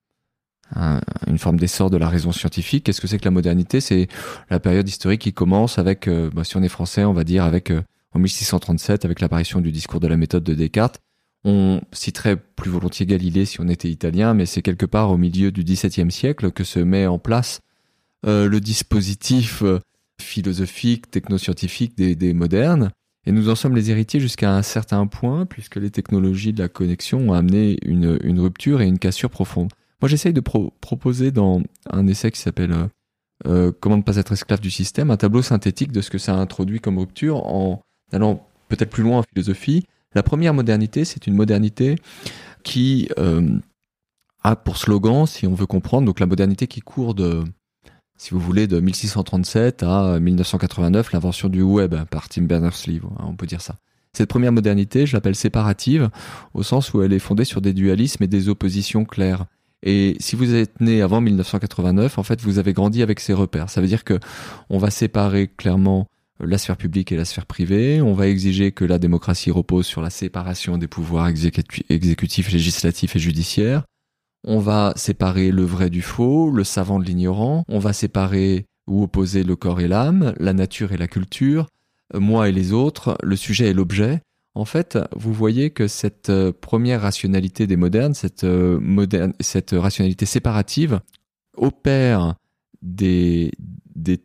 [1.27, 2.85] une forme d'essor de la raison scientifique.
[2.85, 3.81] Qu'est-ce que c'est que la modernité?
[3.81, 4.09] C'est
[4.51, 7.45] la période historique qui commence avec, euh, bah, si on est français, on va dire
[7.45, 11.01] avec euh, en 1637 avec l'apparition du discours de la méthode de Descartes.
[11.45, 15.51] On citerait plus volontiers Galilée si on était italien, mais c'est quelque part au milieu
[15.51, 17.61] du XVIIe siècle que se met en place
[18.23, 19.63] le dispositif
[20.21, 22.91] philosophique, technoscientifique des, des modernes.
[23.27, 26.69] Et nous en sommes les héritiers jusqu'à un certain point, puisque les technologies de la
[26.69, 29.71] connexion ont amené une, une rupture et une cassure profonde.
[30.01, 32.87] Moi, j'essaye de proposer dans un essai qui s'appelle euh,
[33.47, 36.35] euh, Comment ne pas être esclave du système, un tableau synthétique de ce que ça
[36.35, 37.83] a introduit comme rupture en
[38.13, 39.85] allant peut-être plus loin en philosophie.
[40.15, 41.97] La première modernité, c'est une modernité
[42.63, 43.59] qui euh,
[44.43, 47.45] a pour slogan, si on veut comprendre, donc la modernité qui court de
[48.21, 53.35] si vous voulez, de 1637 à 1989, l'invention du web par Tim Berners-Lee, hein, on
[53.35, 53.77] peut dire ça.
[54.13, 56.11] Cette première modernité, je l'appelle séparative,
[56.53, 59.47] au sens où elle est fondée sur des dualismes et des oppositions claires.
[59.83, 63.71] Et si vous êtes né avant 1989, en fait, vous avez grandi avec ces repères.
[63.71, 64.19] Ça veut dire que
[64.69, 66.07] on va séparer clairement
[66.38, 68.01] la sphère publique et la sphère privée.
[68.01, 73.19] On va exiger que la démocratie repose sur la séparation des pouvoirs exécutifs, législatifs et
[73.19, 73.85] judiciaires.
[74.47, 77.64] On va séparer le vrai du faux, le savant de l'ignorant.
[77.69, 81.69] On va séparer ou opposer le corps et l'âme, la nature et la culture,
[82.14, 84.21] euh, moi et les autres, le sujet et l'objet.
[84.55, 88.81] En fait, vous voyez que cette euh, première rationalité des modernes, cette, euh,
[89.39, 91.01] cette rationalité séparative,
[91.57, 92.35] opère
[92.83, 93.53] des,
[93.95, 94.21] des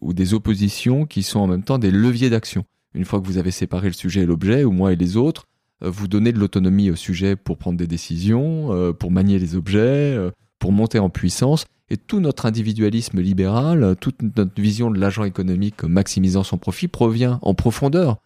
[0.00, 2.64] ou des oppositions qui sont en même temps des leviers d'action.
[2.94, 5.46] Une fois que vous avez séparé le sujet et l'objet, ou moi et les autres,
[5.82, 10.16] euh, vous donner de l'autonomie au sujet pour prendre des décisions, pour manier les objets,
[10.58, 11.66] pour monter en puissance.
[11.90, 17.40] Et tout notre individualisme libéral, toute notre vision de l'agent économique maximisant son profit provient
[17.42, 18.20] en profondeur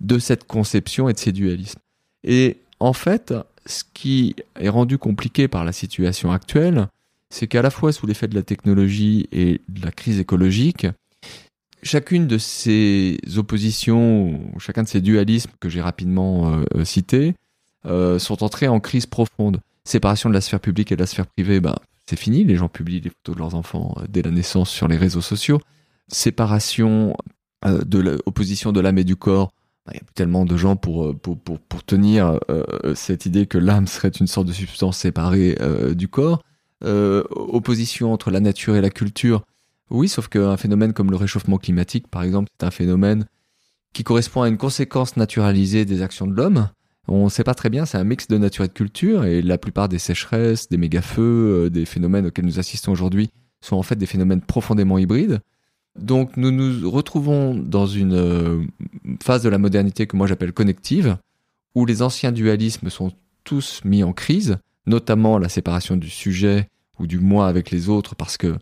[0.00, 1.80] de cette conception et de ces dualismes.
[2.24, 3.34] Et en fait,
[3.66, 6.88] ce qui est rendu compliqué par la situation actuelle,
[7.30, 10.86] c'est qu'à la fois sous l'effet de la technologie et de la crise écologique,
[11.82, 17.34] chacune de ces oppositions, chacun de ces dualismes que j'ai rapidement euh, cités,
[17.86, 19.60] euh, sont entrés en crise profonde.
[19.84, 22.68] Séparation de la sphère publique et de la sphère privée, bah, c'est fini, les gens
[22.68, 25.60] publient les photos de leurs enfants euh, dès la naissance sur les réseaux sociaux.
[26.08, 27.16] Séparation
[27.64, 29.50] de l'opposition de l'âme et du corps,
[29.92, 32.38] il y a tellement de gens pour, pour, pour, pour tenir
[32.94, 35.56] cette idée que l'âme serait une sorte de substance séparée
[35.94, 36.42] du corps.
[36.82, 39.44] opposition entre la nature et la culture.
[39.90, 43.26] Oui, sauf qu'un phénomène comme le réchauffement climatique, par exemple, c'est un phénomène
[43.92, 46.68] qui correspond à une conséquence naturalisée des actions de l'homme.
[47.08, 49.40] On ne sait pas très bien, c'est un mix de nature et de culture, et
[49.40, 53.96] la plupart des sécheresses, des méga-feux, des phénomènes auxquels nous assistons aujourd'hui sont en fait
[53.96, 55.38] des phénomènes profondément hybrides.
[55.98, 58.62] Donc nous nous retrouvons dans une euh,
[59.22, 61.16] phase de la modernité que moi j'appelle connective,
[61.74, 63.12] où les anciens dualismes sont
[63.44, 68.14] tous mis en crise, notamment la séparation du sujet ou du moi avec les autres,
[68.14, 68.56] parce que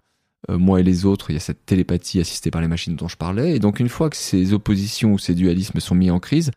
[0.51, 3.09] euh, moi et les autres, il y a cette télépathie assistée par les machines dont
[3.09, 3.57] je parlais.
[3.57, 6.51] Et donc une fois que ces oppositions ou ces dualismes sont mis en crise,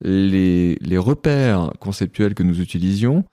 [0.00, 3.24] les, repères conceptuels que nous utilisions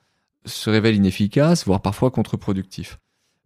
[0.45, 2.99] se révèlent inefficaces, voire parfois contre-productifs.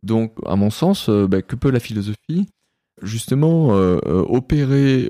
[0.03, 2.47] Donc, à mon sens, euh, bah, que peut la philosophie
[3.01, 5.09] Justement, euh, euh, opérer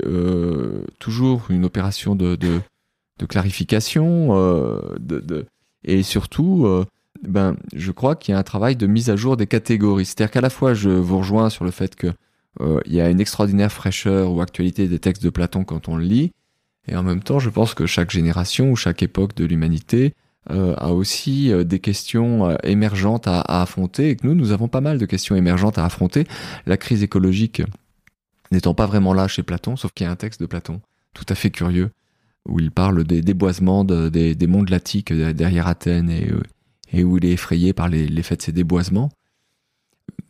[1.00, 2.38] toujours une opération de,
[3.28, 4.34] clarification,
[5.00, 5.46] de,
[5.84, 6.86] et surtout,
[7.28, 10.06] ben, je crois qu'il y a un travail de mise à jour des catégories.
[10.06, 12.12] C'est-à-dire qu'à la fois, je vous rejoins sur le fait que
[12.86, 16.04] il y a une extraordinaire fraîcheur ou actualité des textes de Platon quand on le
[16.04, 16.32] lit,
[16.90, 20.29] et en même temps, je pense que chaque génération ou chaque époque de l'humanité euh,
[20.50, 24.82] a aussi euh, des questions euh, émergentes à, affronter et que nous, nous avons pas
[24.82, 26.26] mal de questions émergentes à affronter.
[26.66, 27.62] La crise écologique
[28.52, 30.82] n'étant pas vraiment là chez Platon, sauf qu'il y a un texte de Platon
[31.14, 31.92] tout à fait curieux
[32.48, 36.32] où il parle des déboisements des, mondes latiques derrière Athènes et,
[36.94, 39.10] et où il est effrayé par l'effet de ces déboisements.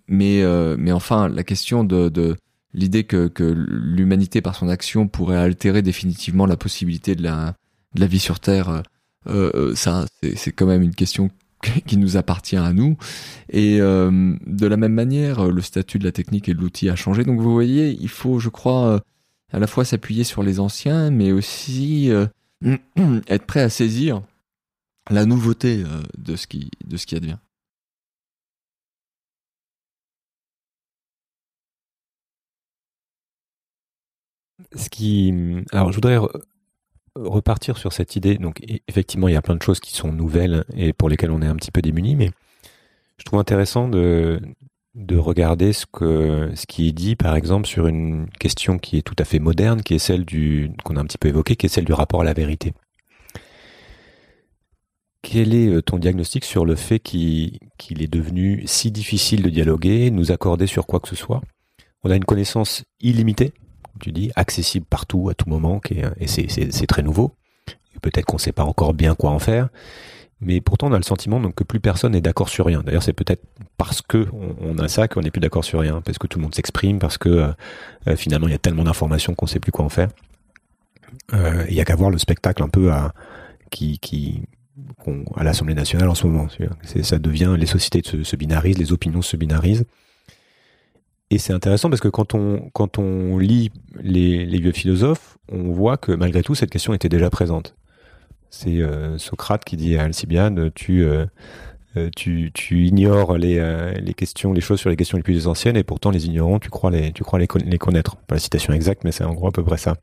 [0.07, 0.43] Mais,
[0.77, 2.35] mais enfin, la question de, de
[2.73, 7.55] l'idée que, que l'humanité, par son action, pourrait altérer définitivement la possibilité de la,
[7.93, 8.83] de la vie sur Terre
[9.29, 11.29] euh, euh, ça, c'est quand même une question
[11.87, 12.97] qui nous appartient à nous.
[13.49, 16.95] Et euh, de la même manière, le statut de la technique et de l'outil a
[16.95, 17.23] changé.
[17.23, 19.01] Donc vous voyez, il faut, je crois,
[19.51, 22.11] à la fois s'appuyer sur les anciens, mais aussi
[23.27, 24.21] être prêt à saisir
[25.09, 25.83] la nouveauté
[26.17, 27.37] de ce qui de ce qui advient.
[34.75, 35.33] Ce qui,
[35.71, 36.19] alors je voudrais
[37.23, 38.37] repartir sur cette idée.
[38.37, 41.31] Donc, e, effectivement, il y a plein de choses qui sont nouvelles et pour lesquelles
[41.31, 42.31] on est un petit peu démunis, mais
[43.17, 44.39] je trouve intéressant de,
[44.95, 49.01] de regarder ce que ce qui est dit, par exemple, sur une question qui est
[49.01, 51.65] tout à fait moderne, qui est celle du qu'on a un petit peu évoqué, qui
[51.65, 52.73] est celle du rapport à la vérité.
[55.21, 57.59] Quel est euh, ton diagnostic sur le fait qu'il
[58.01, 61.41] est devenu si difficile de dialoguer, nous accorder sur quoi que ce soit?
[62.03, 63.51] On a une connaissance illimitée
[63.99, 65.81] tu dis, accessible partout, à tout moment,
[66.19, 67.33] et c'est très nouveau.
[68.01, 69.69] Peut-être qu'on ne sait pas encore bien quoi en faire,
[70.41, 72.81] mais pourtant on a le sentiment donc, que plus personne n'est d'accord sur rien.
[72.81, 73.43] D'ailleurs, c'est peut-être
[73.77, 74.27] parce que
[74.61, 76.99] on, a ça qu'on n'est plus d'accord sur rien, parce que tout le monde s'exprime,
[76.99, 77.51] parce que
[78.07, 80.09] euh, finalement il y a tellement d'informations qu'on ne sait plus quoi en faire.
[81.33, 83.13] Euh, il y a qu'à voir le spectacle un peu à
[83.69, 84.43] qui, qui
[85.35, 86.47] à l'Assemblée nationale en ce moment.
[87.03, 89.85] Ça devient les sociétés se binarisent, les opinions se binarisent.
[91.31, 95.71] Et c'est intéressant parce que quand on, quand on lit les, les, vieux philosophes, on
[95.71, 97.75] voit que malgré tout, cette question était déjà présente.
[98.49, 101.27] C'est euh, Socrate qui dit à Alcibiade, tu, euh,
[101.97, 103.59] euh, tu, tu ignores les,
[104.01, 106.71] les questions, les choses sur les questions les plus anciennes, et pourtant les ignorants, tu
[106.71, 108.15] crois les, tu crois les, connaître.
[108.15, 109.97] Pas la citation exacte, mais c'est en gros à peu près ça.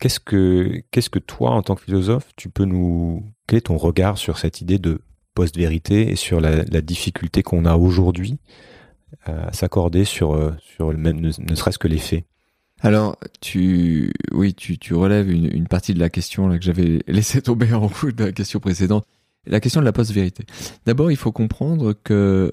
[0.00, 3.76] qu'est-ce que, qu'est-ce que toi, en tant que philosophe, tu peux nous, quel est ton
[3.76, 5.02] regard sur cette idée de
[5.34, 8.38] post-vérité et sur la, difficulté qu'on a aujourd'hui
[9.24, 12.24] à s'accorder sur, euh, le même, ne, serait-ce que les faits.
[12.80, 17.86] Alors, tu, oui, tu, relèves une, partie de la question que j'avais laissé tomber en
[17.86, 19.06] route de la question précédente,
[19.46, 20.44] la question de la post-vérité.
[20.84, 22.50] D'abord, il faut comprendre que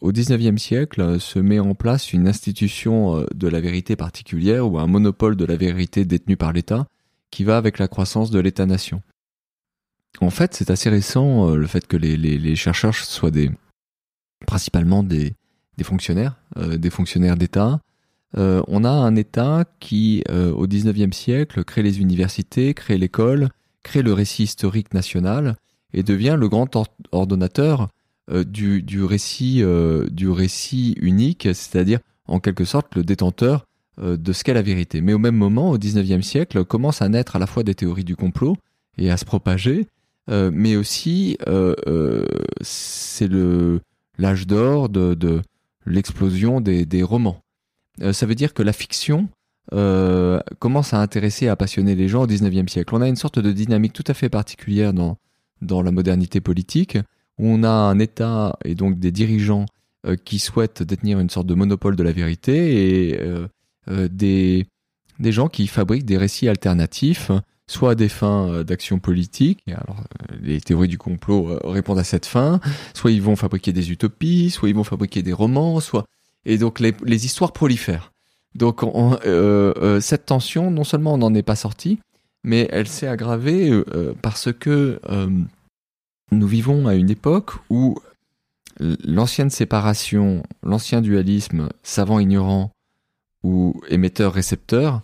[0.00, 4.78] au XIXe siècle se met en place une institution euh, de la vérité particulière ou
[4.78, 6.86] un monopole de la vérité détenu par l'État
[7.30, 9.02] qui va avec la croissance de l'État-nation.
[10.20, 13.30] En fait, c'est assez récent euh, le fait que les, chercheurs soient
[14.46, 15.34] principalement des,
[15.82, 17.80] fonctionnaires, euh, des fonctionnaires d'État.
[18.36, 23.48] Euh, on a un État qui, au XIXe siècle, crée les universités, crée l'école,
[23.82, 25.56] crée le récit historique national
[25.92, 26.76] et devient le grand
[27.12, 27.88] ordonnateur
[28.28, 29.62] du récit
[31.00, 33.66] unique, c'est-à-dire en quelque sorte le détenteur
[33.98, 35.00] de ce qu'est la vérité.
[35.00, 38.04] Mais au même moment, au XIXe siècle, commencent à naître à la fois des théories
[38.04, 38.56] du complot
[38.98, 39.86] et à se propager,
[40.28, 42.26] euh, mais aussi euh, euh,
[42.60, 43.80] c'est le
[44.18, 45.40] l'âge d'or de, de
[45.84, 47.42] l'explosion des, des, romans.
[48.12, 49.28] ça veut dire que la fiction
[49.70, 52.94] commence à intéresser, à passionner les gens au 19e siècle.
[52.94, 55.18] On a une sorte de dynamique tout à fait particulière dans,
[55.60, 56.96] dans la modernité politique,
[57.38, 59.66] où on a un État et donc des dirigeants
[60.24, 63.20] qui souhaitent détenir une sorte de monopole de la vérité et
[64.08, 64.66] des,
[65.18, 67.30] des gens qui fabriquent des récits alternatifs,
[67.68, 72.04] soit des fins euh, d'action politique, alors euh, les théories du complot euh, répondent à
[72.04, 72.60] cette fin,
[72.94, 76.06] soit ils vont fabriquer des utopies, soit ils vont fabriquer des romans, soit
[76.44, 78.12] et donc les, histoires prolifèrent.
[78.54, 79.18] Donc on,
[80.00, 81.98] cette tension, non seulement on n'en est pas sorti,
[82.44, 83.72] mais elle s'est aggravée
[84.22, 85.00] parce que
[86.30, 87.98] nous vivons à une époque où
[88.78, 92.70] l'ancienne séparation, l'ancien dualisme savant-ignorant
[93.42, 95.02] ou émetteur-récepteur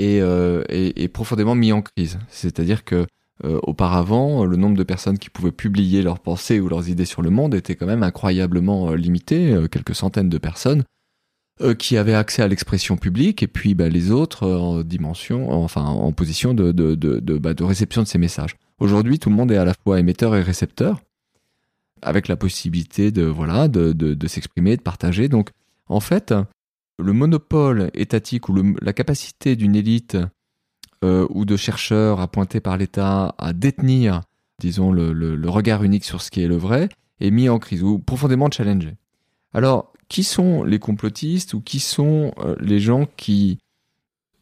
[0.00, 2.18] euh, est, profondément mis en crise.
[2.28, 3.06] C'est-à-dire que
[3.44, 7.22] euh, auparavant, le nombre de personnes qui pouvaient publier leurs pensées ou leurs idées sur
[7.22, 10.84] le monde était quand même incroyablement euh, limité, quelques centaines de personnes
[11.76, 16.12] qui avaient accès à l'expression publique et puis bah, les autres en dimension, enfin en
[16.12, 18.54] position de, de, de, bah, de réception de ces messages.
[18.78, 21.00] Aujourd'hui, tout le monde est à la fois émetteur et récepteur,
[22.00, 25.28] avec la possibilité de voilà de, de s'exprimer, de partager.
[25.28, 25.50] Donc,
[25.88, 26.32] en fait,
[26.98, 30.16] le monopole étatique ou la capacité d'une élite
[31.04, 34.22] euh, ou de chercheurs appointés par l'État à détenir,
[34.58, 36.88] disons, le, regard unique sur ce qui est le vrai,
[37.20, 38.96] est mis en crise ou profondément challengé.
[39.54, 43.58] Alors, qui sont les complotistes ou qui sont euh, les gens qui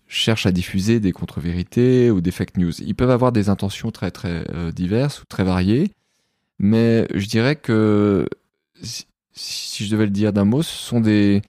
[0.07, 2.73] cherchent à diffuser des contre-vérités ou des fake news?
[2.81, 5.91] Ils peuvent avoir des intentions très très euh, diverses ou très variées,
[6.59, 8.27] mais je dirais que
[8.81, 11.43] si je devais le dire d'un mot, ce sont des,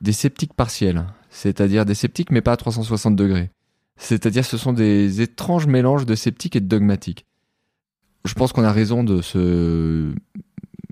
[0.00, 3.50] des sceptiques partiels, c'est-à-dire des sceptiques mais pas à 360 degrés.
[3.96, 7.26] C'est-à-dire ce sont des étranges mélanges de sceptiques et de dogmatiques.
[8.24, 10.12] Je pense qu'on a raison de se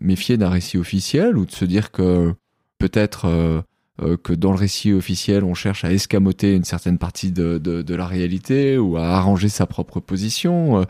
[0.01, 2.35] méfier d'un récit officiel ou de se dire que
[2.79, 3.63] peut-être euh,
[4.03, 8.07] euh, que dans le récit officiel on cherche à escamoter une certaine partie de, la
[8.07, 10.81] réalité ou à arranger sa propre position.
[10.81, 10.85] Euh,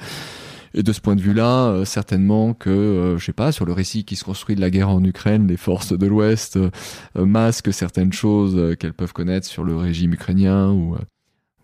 [0.77, 3.73] et de ce point de vue-là, euh, certainement que, euh, je sais pas, sur le
[3.73, 6.71] récit qui se construit de la guerre en Ukraine, les forces de l'Ouest euh,
[7.17, 10.97] masquent certaines choses qu'elles peuvent connaître sur le régime ukrainien ou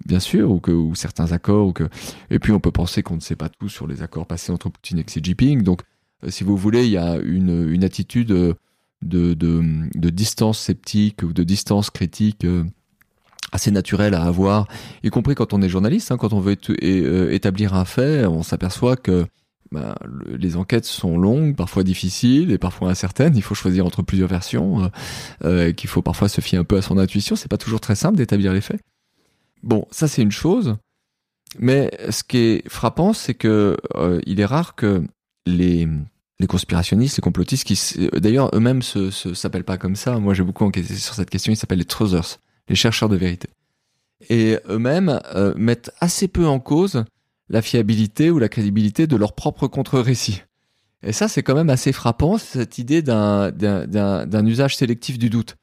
[0.06, 1.88] bien sûr, ou que ou certains accords, ou que
[2.30, 4.70] et puis on peut penser qu'on ne sait pas tout sur les accords passés entre
[4.70, 5.62] Poutine et Xi Jinping.
[5.62, 5.82] Donc,
[6.28, 8.56] si vous voulez, il y a une, une attitude de,
[9.02, 12.46] de, de distance sceptique ou de distance critique
[13.52, 14.66] assez naturel à avoir,
[15.04, 16.10] y compris quand on est journaliste.
[16.10, 19.26] Hein, quand on veut euh, établir un fait, on s'aperçoit que
[19.70, 23.36] bah, les enquêtes sont longues, parfois difficiles et parfois incertaines.
[23.36, 24.88] Il faut choisir entre plusieurs versions, euh,
[25.44, 27.36] euh, qu'il faut parfois se fier un peu à son intuition.
[27.36, 28.80] C'est pas toujours très simple d'établir les faits.
[29.62, 30.76] Bon, ça c'est une chose.
[31.58, 33.76] Mais ce qui est frappant, c'est que
[34.24, 35.04] il est rare que
[35.44, 35.86] les
[36.40, 37.78] les conspirationnistes, les complotistes, qui
[38.18, 40.18] d'ailleurs eux-mêmes se, s'appellent pas comme ça.
[40.18, 41.52] Moi, j'ai beaucoup enquêté sur cette question.
[41.52, 42.38] Ils s'appellent les truthers
[42.72, 43.50] les chercheurs de vérité.
[44.30, 47.04] Et eux-mêmes euh, mettent assez peu en cause
[47.50, 50.42] la fiabilité ou la crédibilité de leur propre contre-récit.
[51.02, 55.56] Et ça, c'est quand même assez frappant, cette idée d'un usage sélectif du doute.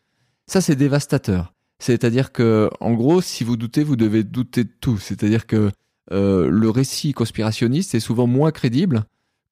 [0.46, 1.54] Ça, c'est dévastateur.
[1.80, 5.00] C'est-à-dire que, en gros, si vous doutez, vous devez douter de tout.
[5.00, 5.72] C'est-à-dire que
[6.12, 9.06] euh, le récit conspirationniste est souvent moins crédible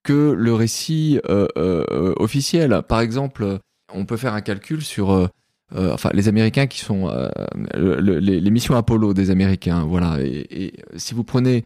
[0.04, 2.82] que le récit euh, officiel.
[2.88, 3.58] Par exemple,
[3.92, 5.28] on peut faire un calcul sur
[5.74, 7.28] euh, enfin les Américains qui sont euh,
[7.74, 10.18] les, missions Apollo des Américains, voilà.
[10.20, 11.64] Et, si vous prenez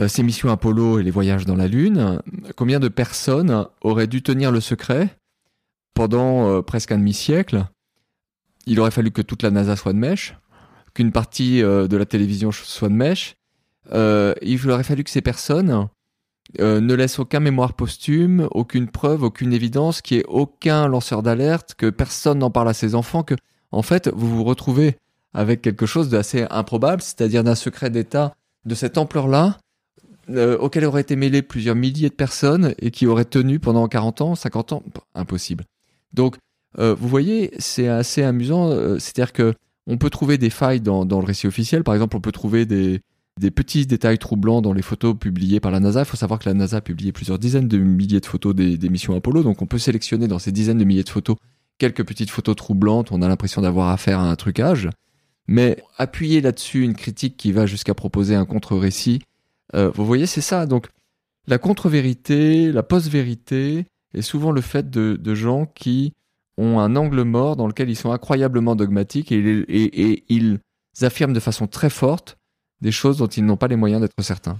[0.00, 2.20] euh, ces missions Apollo et les voyages dans la Lune,
[2.56, 5.16] combien de personnes auraient dû tenir le secret
[5.92, 7.66] pendant presque un demi-siècle?
[8.64, 10.34] Il aurait fallu que toute la NASA soit de mèche,
[10.94, 13.36] qu'une partie de la télévision soit de mèche.
[13.92, 15.88] il aurait fallu que ces personnes
[16.60, 21.22] euh, ne laisse aucun mémoire posthume, aucune preuve, aucune évidence, qu'il n'y ait aucun lanceur
[21.22, 23.34] d'alerte, que personne n'en parle à ses enfants, que
[23.70, 24.96] en fait vous vous retrouvez
[25.32, 28.34] avec quelque chose d'assez improbable, c'est-à-dire d'un secret d'État
[28.66, 29.58] de cette ampleur-là,
[30.30, 34.20] euh, auquel auraient été mêlés plusieurs milliers de personnes et qui aurait tenu pendant 40
[34.20, 34.82] ans, 50 ans,
[35.14, 35.64] impossible.
[36.12, 36.36] Donc,
[36.78, 39.54] euh, vous voyez, c'est assez amusant, c'est-à-dire que
[39.86, 43.00] on peut trouver des failles dans le récit officiel, par exemple, on peut trouver des,
[43.40, 46.00] des petits détails troublants dans les photos publiées par la NASA.
[46.00, 48.88] Il faut savoir que la NASA a publié plusieurs dizaines de milliers de photos des,
[48.88, 51.36] missions Apollo, donc on peut sélectionner dans ces dizaines de milliers de photos
[51.78, 54.88] quelques petites photos troublantes, on a l'impression d'avoir affaire à un trucage,
[55.48, 59.20] mais appuyer là-dessus une critique qui va jusqu'à proposer un contre-récit,
[59.74, 60.66] euh, vous voyez, c'est ça.
[60.66, 60.88] Donc
[61.48, 66.12] la contre-vérité, la post-vérité est souvent le fait de, gens qui
[66.58, 70.60] ont un angle mort dans lequel ils sont incroyablement dogmatiques et ils
[71.00, 72.36] affirment de façon très forte
[72.82, 74.58] des choses dont ils n'ont pas les moyens d'être certains.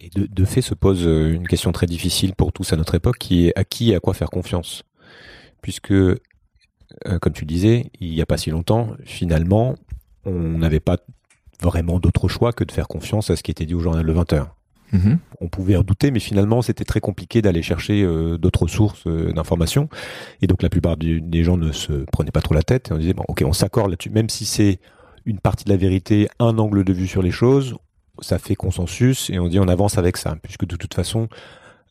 [0.00, 3.16] Et de, fait se pose euh, une question très difficile pour tous à notre époque,
[3.18, 4.82] qui est à qui et à quoi faire confiance?
[5.62, 6.18] Puisque, euh,
[7.20, 9.76] comme tu disais, il n'y a pas si longtemps, finalement,
[10.26, 10.98] on n'avait pas
[11.62, 14.12] vraiment d'autre choix que de faire confiance à ce qui était dit au journal Le
[14.12, 14.48] 20h.
[14.92, 15.18] Mm-hmm.
[15.40, 19.88] On pouvait en douter, mais finalement, c'était très compliqué d'aller chercher euh, d'autres sources d'informations.
[20.42, 22.98] Et donc, la plupart des gens ne se prenaient pas trop la tête et on
[22.98, 24.80] disait, bon, ok, on s'accorde là-dessus, même si c'est
[25.26, 27.76] une partie de la vérité, un angle de vue sur les choses,
[28.20, 31.28] ça fait consensus et on dit on avance avec ça, puisque de toute façon,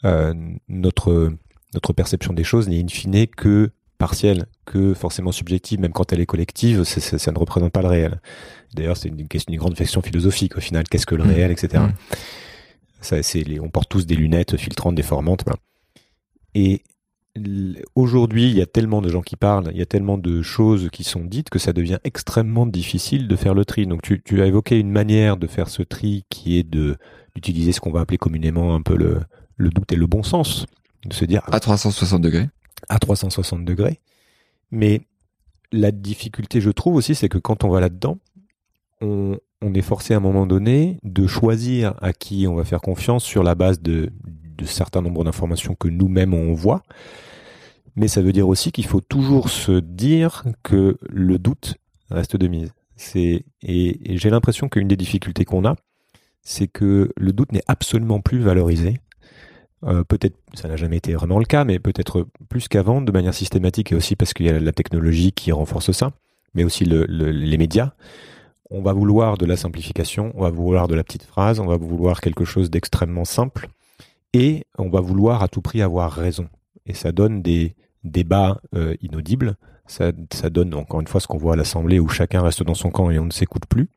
[0.06, 0.34] euh,
[0.68, 1.34] notre,
[1.74, 6.20] notre perception des choses n'est in fine que partielle, que forcément subjective, même quand elle
[6.20, 8.22] est collective, ça ne représente pas le réel.
[8.74, 11.32] D'ailleurs, c'est une, question, une grande question philosophique au final, qu'est-ce que le mmh.
[11.32, 11.84] réel, etc.
[11.84, 11.94] Mmh.
[13.02, 15.46] Ça, les, on porte tous des lunettes filtrantes, déformantes.
[16.56, 16.84] Et
[17.96, 20.90] aujourd'hui, il y a tellement de gens qui parlent, il y a tellement de choses
[20.92, 23.88] qui sont dites que ça devient extrêmement difficile de faire le tri.
[23.88, 26.98] Donc tu, tu as évoqué une manière de faire ce tri qui est de
[27.36, 29.22] d'utiliser ce qu'on va appeler communément un peu le,
[29.58, 30.68] le doute et le bon sens,
[31.04, 32.48] de se dire à 360 degrés.
[32.90, 34.00] À 360 degrés.
[34.70, 35.02] Mais
[35.72, 38.20] la difficulté, je trouve aussi, c'est que quand on va là-dedans,
[39.02, 42.82] on, on est forcé à un moment donné de choisir à qui on va faire
[42.82, 44.12] confiance sur la base de,
[44.58, 46.84] de certains nombres d'informations que nous-mêmes on voit.
[47.96, 51.76] Mais ça veut dire aussi qu'il faut toujours se dire que le doute
[52.10, 52.74] reste de mise.
[53.16, 53.46] Et,
[54.18, 55.76] j'ai l'impression qu'une des difficultés qu'on a,
[56.42, 59.00] c'est que le doute n'est absolument plus valorisé.
[59.84, 63.34] Euh, peut-être, ça n'a jamais été vraiment le cas, mais peut-être plus qu'avant, de manière
[63.34, 66.12] systématique, et aussi parce qu'il y a la technologie qui renforce ça,
[66.54, 67.92] mais aussi les médias.
[68.70, 71.78] On va vouloir de la simplification, on va vouloir de la petite phrase, on va
[71.78, 73.68] vouloir quelque chose d'extrêmement simple,
[74.34, 76.48] et on va vouloir à tout prix avoir raison.
[76.86, 79.56] Et ça donne des débats euh, inaudibles,
[79.86, 80.12] ça,
[80.50, 83.12] donne encore une fois ce qu'on voit à l'Assemblée où chacun reste dans son camp
[83.12, 83.90] et on ne s'écoute plus.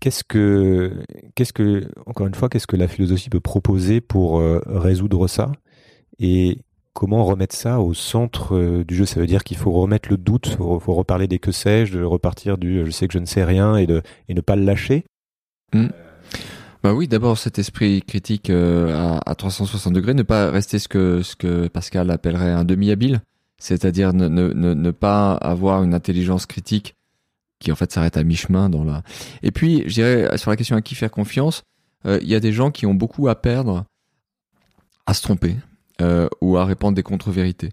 [0.00, 1.02] Qu'est-ce que,
[1.34, 5.52] qu'est-ce que, encore une fois, qu'est-ce que la philosophie peut proposer pour euh, résoudre ça?
[6.18, 6.58] Et
[6.92, 9.04] comment remettre ça au centre euh, du jeu?
[9.04, 12.04] Ça veut dire qu'il faut remettre le doute, il faut, reparler des que sais-je, de
[12.04, 14.64] repartir du je sais que je ne sais rien et, de, et ne pas le
[14.64, 15.04] lâcher?
[15.72, 15.88] Mmh.
[16.86, 21.20] Bah oui, d'abord cet esprit critique euh, à, 360 degrés, ne pas rester ce que
[21.20, 23.22] ce que Pascal appellerait un demi-habile,
[23.58, 26.94] c'est-à-dire ne, ne, ne, pas avoir une intelligence critique
[27.58, 29.02] qui en fait s'arrête à mi-chemin dans la.
[29.42, 31.64] Et puis, je dirais sur la question à qui faire confiance,
[32.06, 33.84] euh, il y a des gens qui ont beaucoup à perdre
[35.06, 35.56] à se tromper
[36.00, 37.72] euh, ou à répandre des contre-vérités.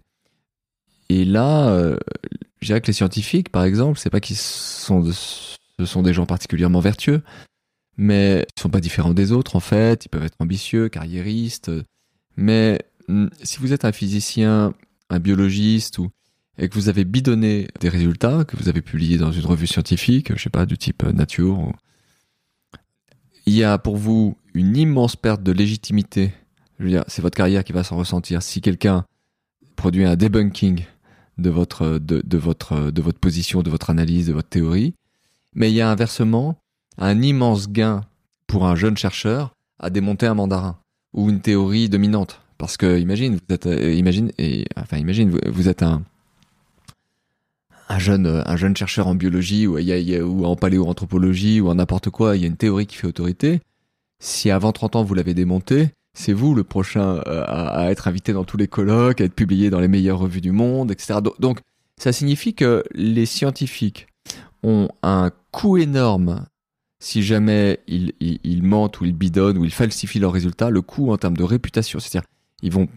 [1.08, 1.72] Et là,
[2.60, 6.26] je dirais que les scientifiques, par exemple, c'est pas qu'ils sont ce sont des gens
[6.26, 7.22] particulièrement vertueux,
[7.96, 10.06] mais ils sont pas différents des autres en fait.
[10.06, 11.70] Ils peuvent être ambitieux, carriéristes.
[12.36, 14.74] Mais hmm, si vous êtes un physicien,
[15.10, 15.98] un biologiste
[16.58, 20.32] et que vous avez bidonné des résultats que vous avez publiés dans une revue scientifique,
[20.36, 21.72] je sais pas du type Nature,
[23.46, 26.32] il y a pour vous une immense perte de légitimité.
[26.78, 29.04] Je veux dire, c'est votre carrière qui va s'en ressentir si quelqu'un
[29.76, 30.84] produit un debunking
[31.38, 34.94] de votre de votre de votre position, de votre analyse, de votre théorie.
[35.54, 36.58] Mais il y a inversement
[36.98, 38.02] un immense gain
[38.46, 40.78] pour un jeune chercheur à démonter un mandarin
[41.12, 42.40] ou une théorie dominante.
[42.58, 45.36] Parce que imagine, vous êtes, euh, imagine, et, enfin imagine,
[45.66, 46.02] êtes un,
[47.88, 52.36] un jeune, un jeune chercheur en biologie ou, ou en paléoanthropologie ou en n'importe quoi,
[52.36, 53.60] il y a une théorie qui fait autorité.
[54.22, 58.32] Si avant 30 ans vous l'avez démonté, c'est vous le prochain euh, à, être invité
[58.32, 61.18] dans tous les colloques, à être publié dans les meilleures revues du monde, etc.
[61.40, 61.60] Donc,
[62.00, 64.06] ça signifie que les scientifiques
[64.62, 66.46] ont un coût énorme
[67.04, 71.18] si jamais ils, mentent ou ils bidonnent ou ils falsifient leurs résultats, le coût en
[71.18, 72.26] termes de réputation, c'est-à-dire
[72.62, 72.88] ils vont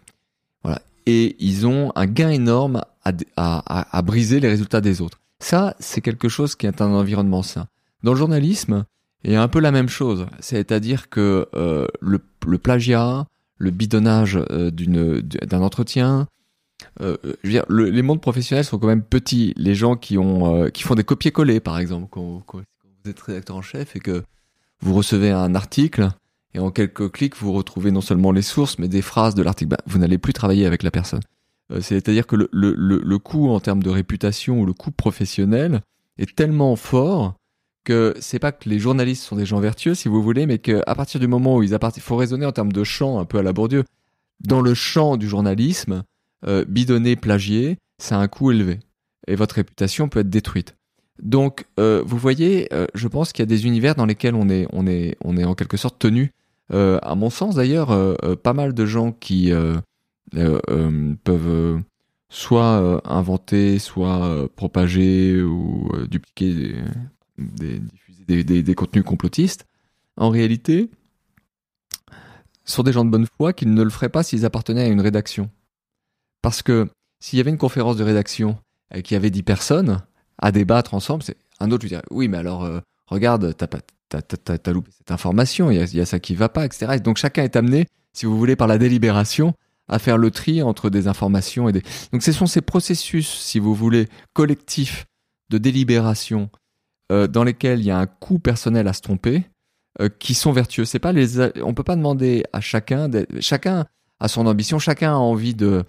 [0.64, 5.20] voilà et ils ont un gain énorme à, briser les résultats des autres.
[5.40, 7.68] Ça, c'est quelque chose qui est un environnement sain.
[8.02, 8.86] Dans le journalisme,
[9.26, 12.20] il y a un peu la même chose, c'est-à-dire que euh, le,
[12.58, 13.28] plagiat,
[13.58, 16.28] le bidonnage euh, d'un entretien,
[17.02, 19.54] euh, je veux dire, les mondes professionnels sont quand même petits.
[19.58, 22.08] Les gens qui ont qui font des copier-coller, par exemple,
[23.10, 24.24] êtes rédacteur en chef et que
[24.82, 26.10] vous recevez un article
[26.54, 29.70] et en quelques clics vous retrouvez non seulement les sources mais des phrases de l'article,
[29.70, 31.22] bah, vous n'allez plus travailler avec la personne.
[31.72, 35.82] Euh, c'est-à-dire que le, coût en termes de réputation ou le coût professionnel
[36.18, 37.36] est tellement fort
[37.84, 40.96] que c'est pas que les journalistes sont des gens vertueux si vous voulez, mais qu'à
[40.96, 43.38] partir du moment où ils appartiennent, il faut raisonner en termes de champ un peu
[43.38, 43.84] à la Bourdieu.
[44.42, 46.04] Dans le champ du journalisme,
[46.46, 48.80] euh, bidonner, plagier, c'est un coût élevé
[49.28, 50.77] et votre réputation peut être détruite.
[51.22, 54.50] Donc, euh, vous voyez, euh, je pense qu'il y a des univers dans lesquels on
[54.50, 56.32] est, on est, on est en quelque sorte tenu.
[56.74, 57.90] Euh, à mon sens, d'ailleurs,
[58.44, 59.52] pas mal de gens qui
[60.32, 61.82] peuvent
[62.30, 66.76] soit inventer, soit propager ou dupliquer,
[67.38, 69.66] des, diffuser des, des, contenus complotistes.
[70.18, 70.90] En réalité,
[72.66, 75.00] sont des gens de bonne foi qui ne le feraient pas s'ils appartenaient à une
[75.00, 75.50] rédaction.
[76.42, 76.90] Parce que
[77.20, 78.58] s'il y avait une conférence de rédaction
[79.10, 80.02] y avait dix personnes,
[80.40, 81.24] à débattre ensemble.
[81.24, 83.80] C'est un autre, je dirais, oui, mais alors, euh, regarde, t'as pas,
[84.10, 86.94] t'as, loupé cette information, il y a, ça qui va pas, etc.
[86.96, 89.54] Et donc chacun est amené, si vous voulez, par la délibération,
[89.88, 91.82] à faire le tri entre des informations et des.
[92.12, 95.06] Donc ce sont ces processus, si vous voulez, collectifs
[95.50, 96.50] de délibération
[97.12, 99.46] euh, dans lesquels il y a un coût personnel à se tromper,
[100.02, 100.86] euh, qui sont vertueux.
[100.86, 103.10] C'est pas les, on peut pas demander à chacun,
[103.40, 103.86] chacun
[104.20, 105.84] a son ambition, chacun a envie de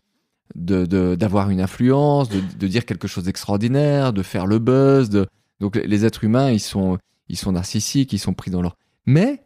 [0.55, 5.11] d'avoir une influence, de, de dire quelque chose d'extraordinaire, de faire le buzz.
[5.11, 5.26] De...
[5.61, 8.76] Donc les êtres humains, ils sont, ils sont narcissiques, ils sont pris dans leur.
[9.07, 9.44] Mais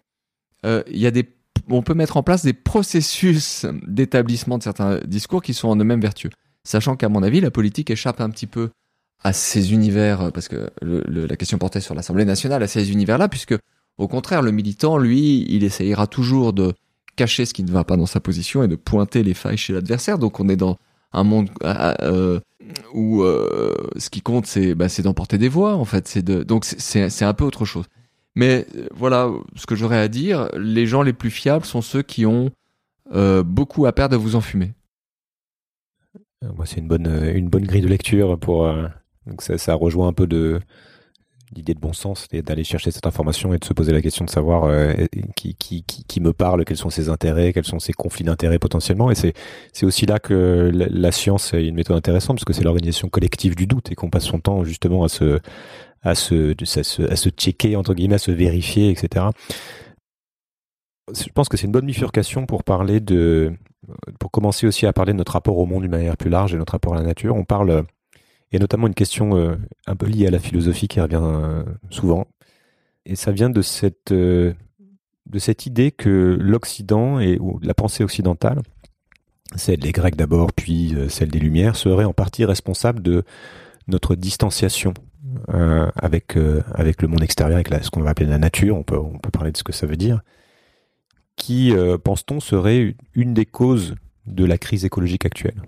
[0.65, 1.29] euh, y a des,
[1.69, 6.01] on peut mettre en place des processus d'établissement de certains discours qui sont en eux-mêmes
[6.01, 6.31] vertueux.
[6.65, 8.71] Sachant qu'à mon avis, la politique échappe un petit peu
[9.25, 13.55] à ces univers, parce que la question portait sur l'Assemblée nationale, à ces univers-là, puisque
[13.99, 16.73] au contraire, le militant, lui, il essayera toujours de
[17.15, 19.73] cacher ce qui ne va pas dans sa position et de pointer les failles chez
[19.73, 20.19] l'adversaire.
[20.19, 20.79] Donc on est dans
[21.13, 22.41] un monde euh,
[22.95, 26.09] où euh, ce qui compte, c'est bah, d'emporter des voix, en fait.
[26.09, 26.23] C'est.
[26.25, 27.87] Donc c'est un peu autre chose.
[28.35, 32.03] Mais euh, voilà, ce que j'aurais à dire, les gens les plus fiables sont ceux
[32.03, 32.51] qui ont
[33.15, 34.73] euh, beaucoup à perdre de vous enfumer.
[36.43, 38.67] Moi, c'est une bonne, une bonne grille de lecture pour.
[39.27, 40.61] donc ça, ça rejoint un peu de
[41.55, 44.25] l'idée de bon sens, c'est d'aller chercher cette information et de se poser la question
[44.25, 44.95] de savoir euh,
[45.37, 49.11] qui, qui, qui, me parle, quels sont ses intérêts, quels sont ses conflits d'intérêts potentiellement.
[49.11, 49.35] Et c'est,
[49.73, 53.55] c'est aussi là que la, science est une méthode intéressante, parce que c'est l'organisation collective
[53.55, 55.41] du doute et qu'on passe son temps justement à se,
[56.03, 59.27] à se, à se, à se checker, entre guillemets, à se vérifier, etc.
[61.13, 63.53] Je pense que c'est une bonne bifurcation pour parler de,
[64.19, 66.57] pour commencer aussi à parler de notre rapport au monde d'une manière plus large et
[66.57, 67.37] notre rapport à la nature.
[67.37, 67.85] On parle
[68.57, 72.27] a notamment une question euh, un peu liée à la philosophie qui revient euh, souvent.
[73.07, 74.53] Et ça vient de cette, euh,
[75.27, 78.61] de cette idée que l'Occident et ou la pensée occidentale,
[79.57, 83.25] celle des Grecs d'abord, puis celle des Lumières, serait en partie responsable de
[83.87, 84.95] notre distanciation
[85.49, 86.39] avec,
[86.73, 88.77] avec le monde extérieur, avec ce qu'on va appeler la nature.
[88.77, 90.23] On peut, on peut parler de ce que ça veut dire.
[91.37, 93.95] Qui, pense-t-on, serait une des causes
[94.27, 95.61] de la crise écologique actuelle?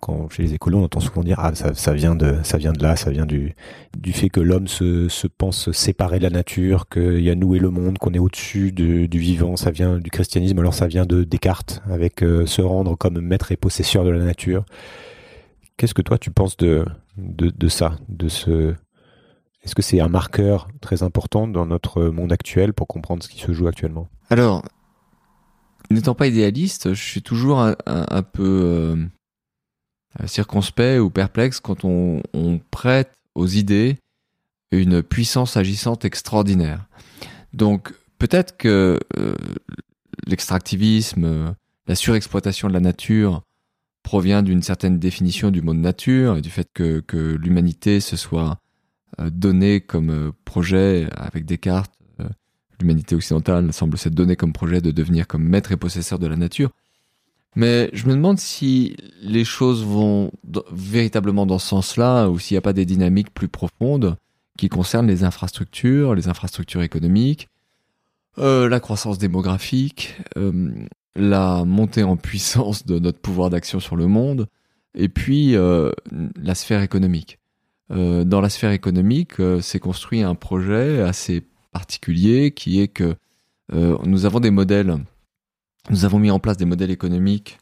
[0.00, 2.82] Quand chez les écolos, on entend souvent dire ah ça, vient de ça vient de
[2.82, 3.54] là, ça vient du
[3.98, 7.54] du fait que l'homme se, se pense séparé de la nature, qu'il y a nous
[7.54, 11.04] et le monde, qu'on est au-dessus du vivant, ça vient du christianisme, alors ça vient
[11.04, 14.64] de Descartes avec euh, se rendre comme maître et possesseur de la nature.
[15.76, 16.84] Qu'est-ce que toi tu penses de
[17.16, 18.74] de, ça, de ce
[19.62, 23.40] est-ce que c'est un marqueur très important dans notre monde actuel pour comprendre ce qui
[23.40, 24.08] se joue actuellement?
[24.30, 24.62] Alors,
[25.90, 28.96] n'étant pas idéaliste, je suis toujours un, peu euh,
[30.26, 32.20] circonspect ou perplexe quand on,
[32.70, 33.98] prête aux idées
[34.72, 36.86] une puissance agissante extraordinaire.
[37.52, 39.34] Donc peut-être que euh,
[40.26, 41.54] l'extractivisme,
[41.86, 43.42] la surexploitation de la nature
[44.02, 47.02] provient d'une certaine définition du mot nature et du fait que,
[47.40, 48.58] l'humanité se soit
[49.20, 51.92] euh, donnée comme projet avec Descartes,
[52.80, 56.36] l'humanité occidentale semble s'être donnée comme projet de devenir comme maître et possesseur de la
[56.36, 56.70] nature.
[57.56, 60.30] Mais je me demande si les choses vont
[60.70, 64.16] véritablement dans ce sens-là ou s'il n'y a pas des dynamiques plus profondes
[64.56, 67.48] qui concernent les infrastructures, les infrastructures économiques,
[68.38, 70.70] euh, la croissance démographique, euh,
[71.16, 74.46] la montée en puissance de notre pouvoir d'action sur le monde,
[74.94, 75.90] et puis euh,
[76.40, 77.38] la sphère économique.
[77.92, 79.32] Dans la sphère économique,
[79.62, 81.42] s'est construit un projet assez
[81.72, 83.16] particulier qui est que
[83.72, 84.96] nous avons des modèles
[85.88, 87.58] nous avons mis en place des modèles économiques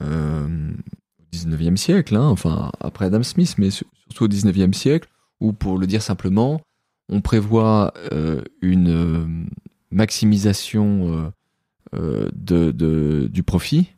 [0.00, 0.72] euh,
[1.20, 5.08] au 19e siècle, hein, enfin après Adam Smith, mais surtout au 19e siècle,
[5.40, 6.60] où pour le dire simplement,
[7.08, 9.26] on prévoit euh, une euh,
[9.90, 11.32] maximisation
[11.92, 13.94] du profit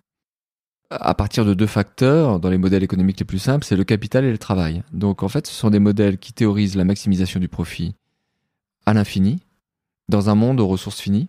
[0.90, 4.24] à partir de deux facteurs dans les modèles économiques les plus simples, c'est le capital
[4.24, 4.82] et le travail.
[4.92, 7.94] Donc en fait, ce sont des modèles qui théorisent la maximisation du profit
[8.84, 9.40] à l'infini,
[10.08, 11.26] dans un monde aux ressources finies,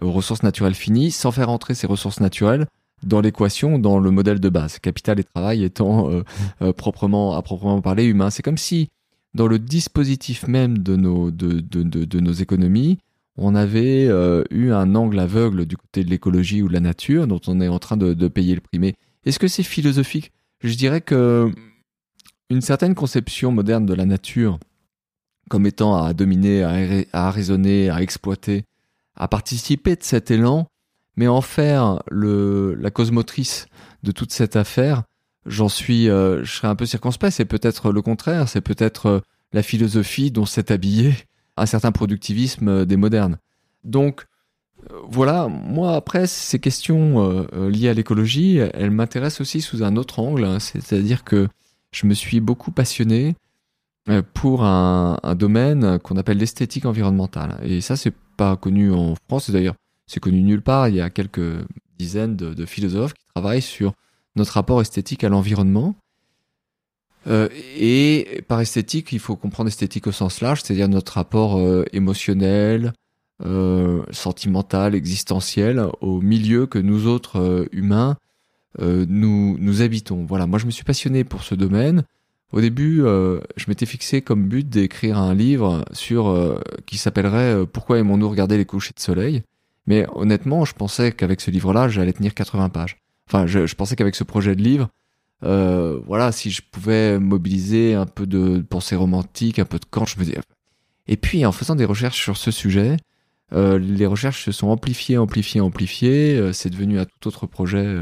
[0.00, 2.66] ressources naturelles finies, sans faire entrer ces ressources naturelles
[3.02, 6.22] dans l'équation, dans le modèle de base, capital et travail étant euh,
[6.62, 8.30] euh, proprement, à proprement parler humain.
[8.30, 8.88] C'est comme si,
[9.34, 12.98] dans le dispositif même de nos, de, de, de, nos économies,
[13.36, 17.26] on avait euh, eu un angle aveugle du côté de l'écologie ou de la nature,
[17.26, 18.78] dont on est en train de, payer le prix.
[18.78, 20.32] Mais est-ce que c'est philosophique?
[20.62, 21.50] Je dirais que
[22.50, 24.58] une certaine conception moderne de la nature,
[25.50, 28.64] comme étant à dominer, à, à raisonner, à exploiter,
[29.16, 30.68] à participer de cet élan,
[31.16, 33.66] mais en faire la cause motrice
[34.02, 35.04] de toute cette affaire,
[35.46, 37.32] j'en suis, euh, je serais un peu circonspect.
[37.32, 39.20] C'est peut-être le contraire, c'est peut-être euh,
[39.52, 41.14] la philosophie dont s'est habillé
[41.56, 43.38] un certain productivisme euh, des modernes.
[43.84, 44.26] Donc,
[45.08, 50.44] voilà, moi après ces questions liées à l'écologie, elles m'intéressent aussi sous un autre angle,
[50.44, 50.58] hein.
[50.58, 51.48] c'est-à-dire que
[51.90, 53.34] je me suis beaucoup passionné
[54.34, 57.60] pour un domaine qu'on appelle l'esthétique environnementale.
[57.62, 59.74] Et ça, c'est pas connu en France, d'ailleurs
[60.06, 60.88] c'est connu nulle part.
[60.88, 61.64] Il y a quelques
[61.98, 63.92] dizaines de, philosophes qui travaillent sur
[64.36, 65.94] notre rapport esthétique à l'environnement.
[67.26, 71.84] Euh, et par esthétique, il faut comprendre esthétique au sens large, c'est-à-dire notre rapport euh,
[71.92, 72.92] émotionnel,
[73.46, 78.16] euh, sentimental, existentiel au milieu que nous autres humains
[78.80, 80.24] nous, nous habitons.
[80.24, 82.02] Voilà, moi je me suis passionné pour ce domaine.
[82.52, 87.54] Au début, euh, je m'étais fixé comme but d'écrire un livre sur euh, qui s'appellerait
[87.54, 89.42] euh, Pourquoi aimons-nous regarder les couchers de soleil?
[89.86, 92.98] Mais honnêtement, je pensais qu'avec ce livre-là, j'allais tenir 80 pages.
[93.28, 94.88] Enfin, je, pensais qu'avec ce projet de livre,
[95.42, 100.18] voilà, si je pouvais mobiliser un peu de pensée romantique, un peu de Kant, je
[100.18, 100.38] me disais.
[101.06, 102.96] Et puis, en faisant des recherches sur ce sujet,
[103.52, 106.52] les recherches se sont amplifiées, amplifiées, amplifiées.
[106.54, 107.98] C'est devenu un tout autre projet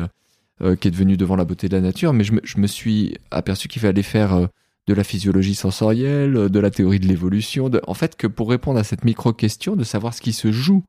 [0.64, 2.12] euh, qui est devenu devant la beauté de la nature.
[2.12, 4.46] Mais je me, suis aperçu qu'il fallait faire euh,
[4.86, 7.68] de la physiologie sensorielle, de la théorie de l'évolution.
[7.88, 10.84] En fait, que pour répondre à cette micro-question de savoir ce qui se joue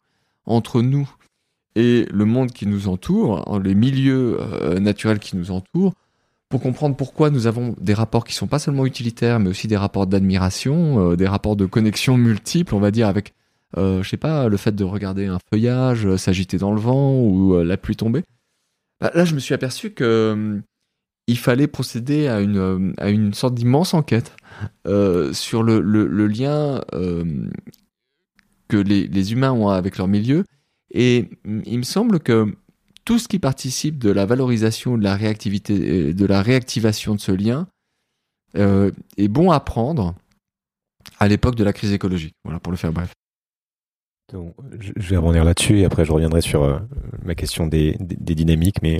[0.46, 1.10] entre nous
[1.76, 5.96] et le monde qui nous entoure, les milieux euh, naturels qui nous entourent,
[6.50, 9.78] pour comprendre pourquoi nous avons des rapports qui sont pas seulement utilitaires, mais aussi des
[9.78, 13.34] rapports d'admiration, des rapports de connexion multiples, on va dire, avec,
[13.76, 17.76] je sais pas, le fait de regarder un feuillage s'agiter dans le vent ou la
[17.76, 18.24] pluie tomber.
[19.04, 20.62] Bah, là, je me suis aperçu que euh,
[21.28, 24.34] il fallait procéder à une, euh, à une sorte d'immense enquête
[24.88, 27.50] euh, sur le, le, lien euh,
[28.70, 30.46] que les, les humains ont avec leur milieu.
[30.94, 31.30] Et
[31.66, 32.56] il me semble que
[33.04, 37.20] tout ce qui participe de la valorisation, de la réactivité, euh, de la réactivation de
[37.20, 37.68] ce lien
[38.56, 40.16] euh, est bon à prendre
[41.20, 42.36] à l'époque de la crise écologique.
[42.46, 43.12] Voilà, pour le faire bref.
[44.32, 46.80] Donc, je vais rebondir là-dessus et après je reviendrai sur euh,
[47.24, 48.82] ma question des, des, des dynamiques.
[48.82, 49.00] Mais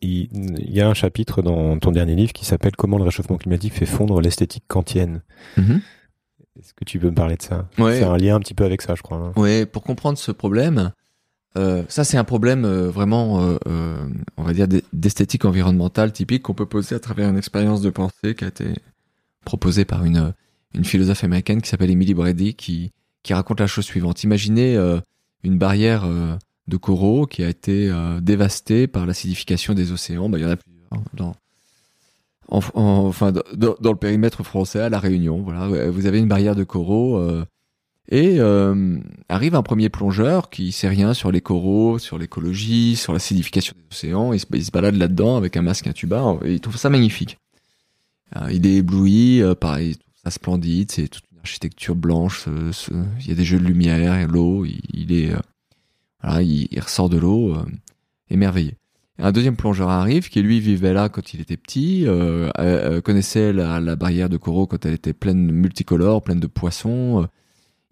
[0.00, 3.36] il, il y a un chapitre dans ton dernier livre qui s'appelle Comment le réchauffement
[3.36, 5.22] climatique fait fondre l'esthétique kantienne.
[5.58, 7.68] Est-ce que tu peux me parler de ça?
[7.78, 7.98] Ouais.
[7.98, 9.18] C'est un lien un petit peu avec ça, je crois.
[9.18, 9.32] hein.
[9.40, 10.92] Ouais, pour comprendre ce problème,
[11.58, 13.56] euh, ça c'est un problème euh, vraiment,
[14.36, 17.90] on va dire, d'e- d'esthétique environnementale typique qu'on peut poser à travers une expérience de
[17.90, 18.66] pensée qui a été
[19.44, 20.32] proposée par une,
[20.74, 22.92] une philosophe américaine qui s'appelle Emily Brady, qui,
[23.24, 24.22] qui raconte la chose suivante.
[24.22, 25.00] Imaginez euh,
[25.42, 26.36] une barrière euh,
[26.68, 30.28] de coraux qui a été euh, dévastée par l'acidification des océans.
[30.28, 31.34] Bah, il y en a plusieurs dans,
[32.48, 35.42] en- en- enfin, dans, dans le périmètre français, à La Réunion.
[35.42, 37.18] Voilà, vous avez une barrière de coraux.
[38.10, 38.38] et
[39.30, 43.96] arrive un premier plongeur qui sait rien sur les coraux, sur l'écologie, sur l'acidification des
[43.96, 44.32] océans.
[44.34, 46.36] Il se, balade là-dedans avec un masque, un tuba.
[46.44, 47.38] Et il trouve ça magnifique.
[48.50, 50.92] Il est ébloui, pareil, il trouve ça splendide.
[50.92, 52.46] C'est toute une architecture blanche.
[53.20, 54.64] il y a des jeux de lumière, l'eau.
[54.64, 55.38] Il, est, euh,
[56.22, 57.64] voilà, il, ressort de l'eau euh,
[58.30, 58.76] émerveillé.
[59.18, 63.94] Un deuxième plongeur arrive qui lui vivait là quand il était petit, euh, connaissait la,
[63.94, 67.28] barrière de coraux quand elle était pleine multicolore, pleine de poissons.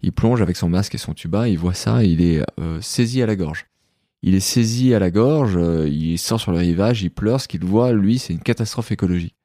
[0.01, 2.43] il plonge avec son masque et son tuba, il voit ça, il est
[2.81, 3.67] saisi à la gorge.
[4.21, 7.63] Il est saisi à la gorge, il sort sur le rivage, il pleure, ce qu'il
[7.63, 9.35] voit, lui, c'est une catastrophe écologique.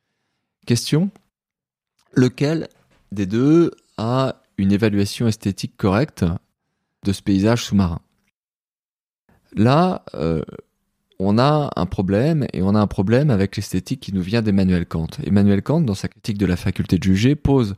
[0.66, 1.10] Question?
[2.12, 2.68] Lequel
[3.12, 6.24] des deux a une évaluation esthétique correcte
[7.04, 8.00] de ce paysage sous-marin
[9.54, 10.42] Là, euh,
[11.18, 14.86] on a un problème, et on a un problème avec l'esthétique qui nous vient d'Emmanuel
[14.86, 15.08] Kant.
[15.24, 17.74] Emmanuel Kant, dans sa critique de la faculté de juger, pose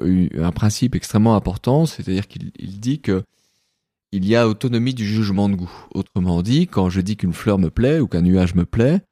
[0.00, 3.24] un principe extrêmement important, c'est-à-dire qu'il il dit que
[4.12, 5.86] il y a autonomie du jugement de goût.
[5.94, 9.02] Autrement dit, quand je dis qu'une fleur me plaît ou qu'un nuage me plaît,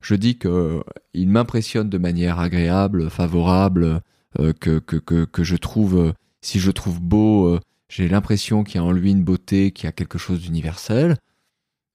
[0.00, 0.82] je dis que euh,
[1.14, 4.00] m'impressionne de manière agréable, favorable,
[4.38, 8.76] que, que, que, que je trouve, euh, si je trouve beau, euh, j'ai l'impression qu'il
[8.76, 11.16] y a en lui une beauté, qu'il y a quelque chose d'universel,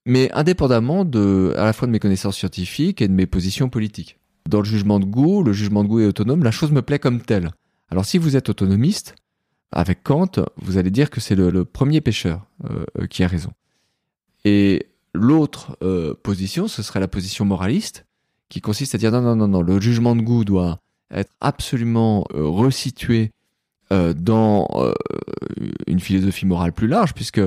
[0.06, 4.20] mais indépendamment de, à la fois de mes connaissances scientifiques et de mes positions politiques.
[4.48, 7.00] Dans le jugement de goût, le jugement de goût est autonome, la chose me plaît
[7.00, 7.52] comme telle.
[7.90, 9.16] Alors si vous êtes autonomiste,
[9.72, 13.28] avec Kant, vous allez dire que c'est le, le premier pêcheur euh, euh, qui a
[13.28, 13.52] raison.
[14.46, 18.06] Et l'autre euh, position, ce serait la position moraliste,
[18.50, 20.80] qui consiste à dire non, non, non, non, le jugement de goût doit
[21.12, 23.32] être absolument euh, resitué
[23.92, 24.94] euh, dans euh,
[25.88, 27.42] une philosophie morale plus large, puisque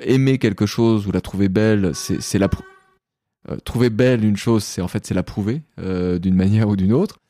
[0.00, 2.48] aimer quelque chose ou la trouver belle, c'est la
[3.64, 7.20] trouver belle une chose, c'est en fait c'est la prouver d'une manière ou d'une autre.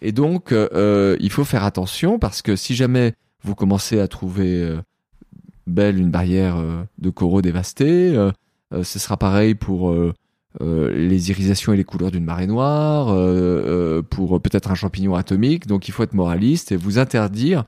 [0.00, 3.12] Et donc il faut faire attention parce que si jamais
[3.42, 4.78] vous commencez à trouver
[5.66, 6.56] belle une barrière
[6.96, 8.14] de coraux dévastée,
[8.72, 9.94] ce sera pareil pour
[10.62, 15.14] euh, les irisations et les couleurs d'une marée noire, euh, euh, pour peut-être un champignon
[15.14, 15.66] atomique.
[15.66, 17.64] Donc il faut être moraliste et vous interdire.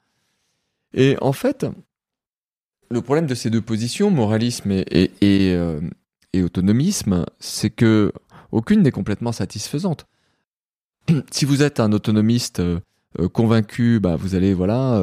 [0.95, 1.67] Et en fait,
[2.91, 8.13] le problème de ces deux positions, moralisme et, et, autonomisme, c'est que
[8.53, 10.07] aucune n'est complètement satisfaisante.
[11.31, 12.63] si vous êtes un autonomiste
[13.33, 15.03] convaincu, bah, vous allez voilà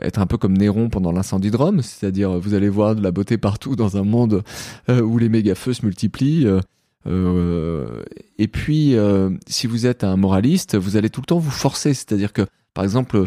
[0.00, 3.10] être un peu comme Néron pendant l'incendie de Rome, c'est-à-dire vous allez voir de la
[3.10, 4.44] beauté partout dans un monde
[4.88, 6.46] où les méga feux se multiplient.
[7.06, 8.02] Euh,
[8.38, 11.94] et puis, euh, si vous êtes un moraliste, vous allez tout le temps vous forcer.
[11.94, 12.42] C'est-à-dire que,
[12.74, 13.26] par exemple,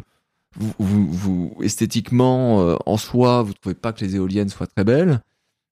[0.59, 4.84] vous, vous, vous esthétiquement, euh, en soi, vous trouvez pas que les éoliennes soient très
[4.84, 5.21] belles,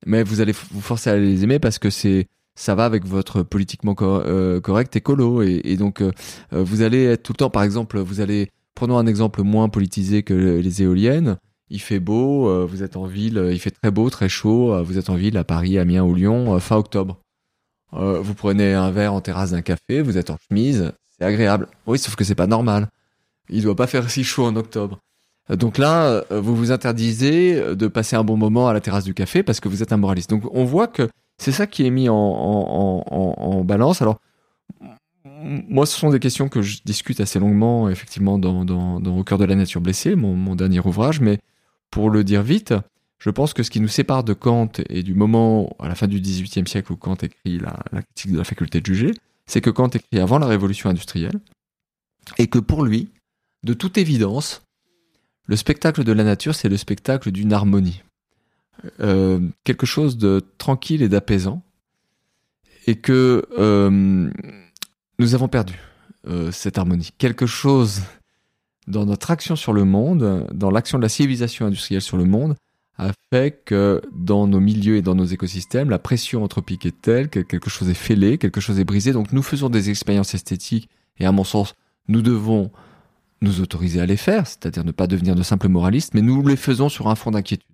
[0.05, 3.43] mais vous allez vous forcer à les aimer parce que c'est ça va avec votre
[3.43, 5.41] politiquement cor- euh, correct écolo.
[5.41, 6.11] Et, et donc euh,
[6.53, 9.69] euh, vous allez être tout le temps par exemple vous allez prenons un exemple moins
[9.69, 11.37] politisé que les éoliennes.
[11.69, 15.09] Il fait beau vous êtes en ville il fait très beau très chaud vous êtes
[15.09, 17.21] en ville à Paris Amiens ou Lyon fin octobre
[17.93, 21.67] Euh, vous prenez un verre en terrasse d'un café vous êtes en chemise c'est agréable
[21.87, 22.87] oui sauf que c'est pas normal
[23.49, 24.99] il doit pas faire si chaud en octobre
[25.49, 29.03] Euh, donc là, euh, vous vous interdisez de passer un bon moment à la terrasse
[29.03, 30.29] du café parce que vous êtes un moraliste.
[30.29, 34.01] Donc on voit que c'est ça qui est mis en, balance.
[34.03, 34.19] Alors,
[35.33, 39.39] moi, ce sont des questions que je discute assez longuement, effectivement, dans, dans, Au cœur
[39.39, 41.19] de la nature blessée, mon dernier ouvrage.
[41.19, 41.39] Mais
[41.89, 42.75] pour le dire vite,
[43.21, 46.07] je pense que ce qui nous sépare de Kant et du moment à la fin
[46.07, 49.13] du XVIIIe siècle où Kant écrit la, critique de la faculté de juger,
[49.45, 51.39] c'est que Kant écrit avant la révolution industrielle
[52.39, 53.11] et que pour lui,
[53.63, 54.63] de toute évidence,
[55.45, 58.01] le spectacle de la nature, c'est le spectacle d'une harmonie.
[59.01, 61.61] Euh, quelque chose de tranquille et d'apaisant.
[62.87, 64.31] Et que euh,
[65.19, 65.79] nous avons perdu
[66.25, 67.11] euh, cette harmonie.
[67.19, 68.01] Quelque chose
[68.87, 72.55] dans notre action sur le monde, dans l'action de la civilisation industrielle sur le monde,
[72.97, 77.29] a fait que dans nos milieux et dans nos écosystèmes, la pression anthropique est telle
[77.29, 79.13] que quelque chose est fêlé, quelque chose est brisé.
[79.13, 81.75] Donc nous faisons des expériences esthétiques et à mon sens,
[82.07, 82.71] nous devons
[83.41, 86.55] nous autoriser à les faire, c'est-à-dire ne pas devenir de simples moralistes, mais nous les
[86.55, 87.67] faisons sur un fond d'inquiétude.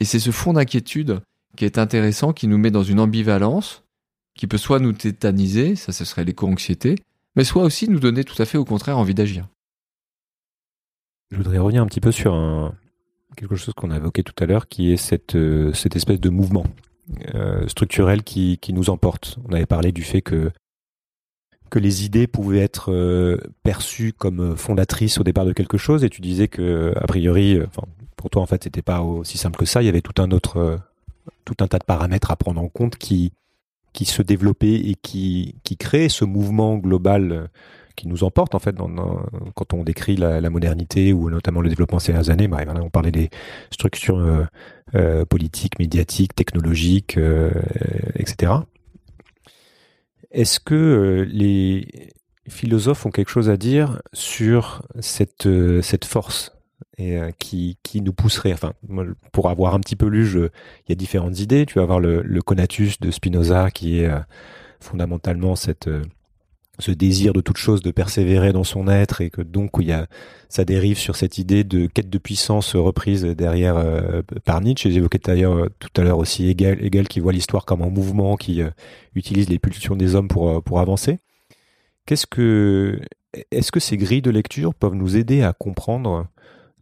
[0.00, 1.20] Et c'est ce fond d'inquiétude
[1.56, 3.84] qui est intéressant, qui nous met dans une ambivalence,
[4.34, 6.96] qui peut soit nous tétaniser, ça ce serait l'éco-anxiété,
[7.36, 9.46] mais soit aussi nous donner tout à fait au contraire envie d'agir.
[11.30, 12.74] Je voudrais revenir un petit peu sur un,
[13.36, 16.30] quelque chose qu'on a évoqué tout à l'heure, qui est cette, euh, cette espèce de
[16.30, 16.64] mouvement
[17.34, 19.38] euh, structurel qui, qui nous emporte.
[19.48, 20.50] On avait parlé du fait que,
[21.70, 26.10] que les idées pouvaient être euh, perçues comme fondatrices au départ de quelque chose, et
[26.10, 27.66] tu disais que, a priori, euh,
[28.16, 29.82] pour toi, en fait, c'était pas aussi simple que ça.
[29.82, 30.76] Il y avait tout un autre, euh,
[31.44, 33.32] tout un tas de paramètres à prendre en compte qui,
[33.92, 37.46] qui se développaient et qui, qui créaient ce mouvement global euh,
[37.94, 38.76] qui nous emporte en fait
[39.54, 42.48] quand on décrit la, modernité ou notamment le développement ces dernières années.
[42.82, 43.30] On parlait des
[43.70, 44.44] structures euh,
[44.94, 47.50] euh, politiques, médiatiques, technologiques, euh,
[48.16, 48.52] etc.
[50.30, 52.10] Est-ce que les
[52.48, 56.52] philosophes ont quelque chose à dire sur cette force
[56.98, 58.52] et qui nous pousserait?
[58.52, 58.72] Enfin
[59.32, 62.40] pour avoir un petit peu lu il y a différentes idées tu vas avoir le,
[62.40, 64.10] conatus de Spinoza qui est
[64.80, 65.88] fondamentalement cette
[66.82, 69.92] ce désir de toute chose de persévérer dans son être et que donc il y
[69.92, 70.06] a
[70.48, 74.90] ça dérive sur cette idée de quête de puissance reprise derrière euh, par Nietzsche.
[74.90, 78.60] J'évoquais d'ailleurs euh, tout à l'heure aussi Hegel, qui voit l'histoire comme un mouvement qui
[78.60, 78.68] euh,
[79.14, 81.20] utilise les pulsions des hommes pour avancer.
[82.04, 83.00] Qu'est-ce que
[83.50, 86.26] est-ce que ces grilles de lecture peuvent nous aider à comprendre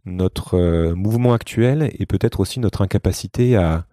[0.03, 3.85] notre mouvement actuel et peut-être aussi notre incapacité à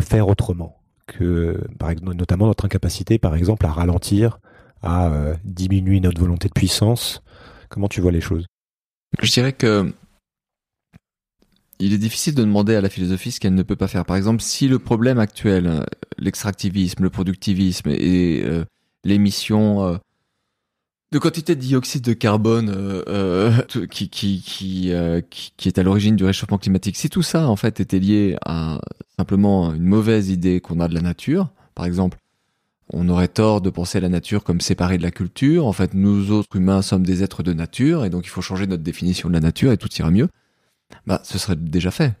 [0.00, 1.60] faire autrement que
[2.02, 4.38] notamment notre incapacité par exemple à ralentir
[4.84, 7.22] à euh, diminuer notre volonté de puissance
[7.70, 8.46] Comment tu vois les choses?
[9.20, 9.92] Je dirais que
[11.80, 14.04] il est difficile de demander à la philosophie ce qu'elle ne peut pas faire.
[14.04, 15.82] Par exemple, si le problème actuel, euh,
[16.18, 18.64] l'extractivisme, le productivisme et euh,
[19.02, 19.98] l'émission
[21.10, 22.70] de quantité de dioxyde de carbone
[23.90, 28.36] qui, qui est à l'origine du réchauffement climatique, si tout ça en fait était lié
[28.46, 28.80] à
[29.18, 32.18] simplement une mauvaise idée qu'on a de la nature, par exemple,
[32.92, 35.66] on aurait tort de penser à la nature comme séparée de la culture.
[35.66, 38.66] En fait, nous autres humains sommes des êtres de nature et donc il faut changer
[38.66, 40.28] notre définition de la nature et tout ira mieux.
[41.06, 42.12] Bah, ce serait déjà fait.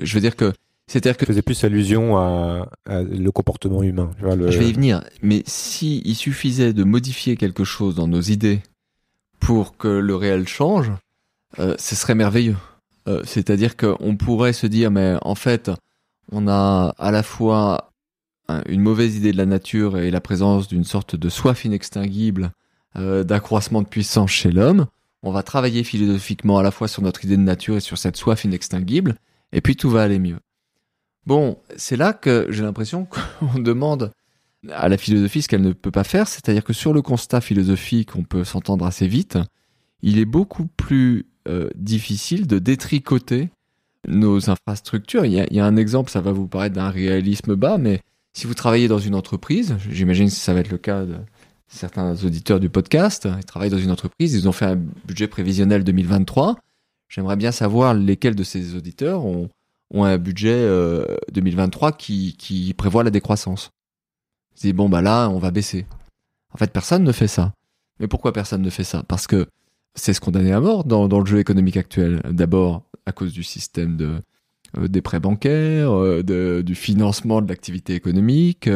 [0.00, 0.52] Je veux dire que,
[0.86, 4.10] c'est-à-dire que Je faisais plus allusion à, à le comportement humain.
[4.16, 4.50] Tu vois, le...
[4.50, 5.02] je vais y venir.
[5.22, 8.60] Mais si il suffisait de modifier quelque chose dans nos idées
[9.40, 10.92] pour que le réel change,
[11.58, 12.56] euh, ce serait merveilleux.
[13.08, 15.70] Euh, C'est-à-dire qu'on pourrait se dire, mais en fait,
[16.30, 17.91] on a à la fois
[18.58, 22.52] un- une mauvaise idée de la nature et la présence d'une sorte de soif inextinguible
[22.96, 24.86] euh, d'accroissement de puissance chez l'homme.
[25.22, 28.16] On va travailler philosophiquement à la fois sur notre idée de nature et sur cette
[28.16, 29.16] soif inextinguible,
[29.52, 30.38] et puis tout va aller mieux.
[31.26, 33.06] Bon, c'est là que j'ai l'impression
[33.40, 34.12] qu'on demande
[34.70, 38.14] à la philosophie ce qu'elle ne peut pas faire, c'est-à-dire que sur le constat philosophique,
[38.16, 39.38] on peut s'entendre assez vite,
[40.02, 43.50] il est beaucoup plus euh, difficile de détricoter
[44.08, 45.24] nos infrastructures.
[45.24, 48.00] Il y a un exemple, ça va vous paraître d'un réalisme bas, mais
[48.32, 51.16] si vous travaillez dans une entreprise, j'imagine que ça va être le cas de
[51.68, 55.84] certains auditeurs du podcast, ils travaillent dans une entreprise, ils ont fait un budget prévisionnel
[55.84, 56.58] 2023.
[57.08, 59.48] J'aimerais bien savoir lesquels de ces auditeurs ont,
[59.94, 63.70] un budget euh, 2023 qui, qui prévoit la décroissance.
[64.52, 65.86] On dit bon bah là on va baisser.
[66.54, 67.52] En fait personne ne fait ça.
[68.00, 69.02] Mais pourquoi personne ne fait ça?
[69.06, 69.46] Parce que
[69.94, 72.22] c'est ce condamné à mort dans, le jeu économique actuel.
[72.30, 74.20] D'abord à cause du système de euh,
[74.78, 78.68] des prêts bancaires, euh, de, du financement de l'activité économique.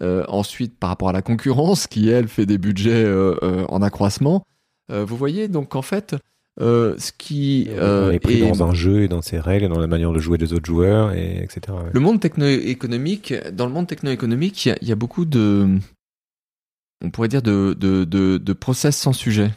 [0.00, 3.06] Euh, ensuite par rapport à la concurrence qui elle fait des budgets
[3.68, 4.42] en accroissement.
[4.88, 6.16] vous voyez donc en fait
[6.60, 9.80] euh, ce qui euh, est pris dans un jeu et dans ses règles, et dans
[9.80, 11.78] la manière de jouer des autres joueurs, et etc.
[11.90, 15.78] Le monde techno-économique, dans le monde techno-économique, il y, y, a beaucoup de,
[17.02, 19.50] on pourrait dire de, de, de, de process sans sujet,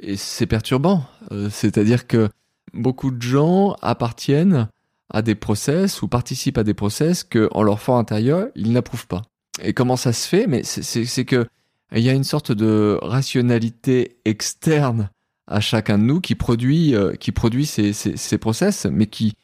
[0.00, 1.04] et c'est perturbant.
[1.30, 2.30] Euh, c'est-à-dire que
[2.72, 4.68] beaucoup de gens appartiennent
[5.10, 9.06] à des process ou participent à des process que, en leur fort intérieur, ils n'approuvent
[9.06, 9.22] pas.
[9.62, 10.46] Et comment ça se fait?
[10.46, 11.46] Mais c'est que
[11.94, 15.10] il y a une sorte de rationalité externe
[15.46, 19.34] à chacun de nous qui produit, euh, qui produit ces, ces, ces, process, mais qui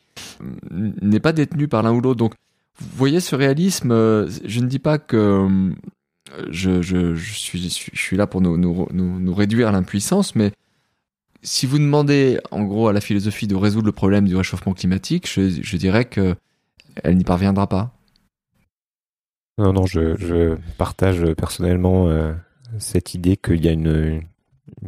[0.70, 2.18] mm, n'est pas détenu par l'un ou l'autre.
[2.18, 2.34] Donc,
[2.78, 5.70] vous voyez ce réalisme, euh, je ne dis pas que euh,
[6.50, 7.60] je, je, suis,
[7.92, 10.52] je suis là pour nous, nous, nous réduire à l'impuissance, mais
[11.44, 15.30] si vous demandez en gros à la philosophie de résoudre le problème du réchauffement climatique,
[15.30, 16.34] je, je dirais que
[17.02, 17.92] elle n'y parviendra pas.
[19.58, 22.32] Non, non, je, je partage personnellement euh,
[22.78, 24.22] cette idée qu'il y a une,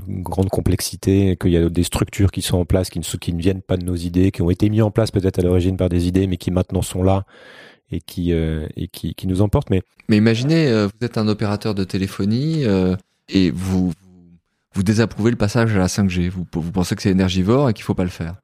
[0.08, 3.32] une grande complexité, qu'il y a des structures qui sont en place, qui ne, qui
[3.32, 5.76] ne viennent pas de nos idées, qui ont été mis en place peut-être à l'origine
[5.76, 7.26] par des idées, mais qui maintenant sont là
[7.92, 9.70] et qui, euh, et qui, qui, nous emportent.
[9.70, 12.64] Mais, mais imaginez, euh, vous êtes un opérateur de téléphonie
[13.28, 13.92] et vous,
[14.76, 16.28] vous désapprouvez le passage à la 5G.
[16.28, 18.36] Vous, pensez que c'est énergivore et qu'il faut pas le faire.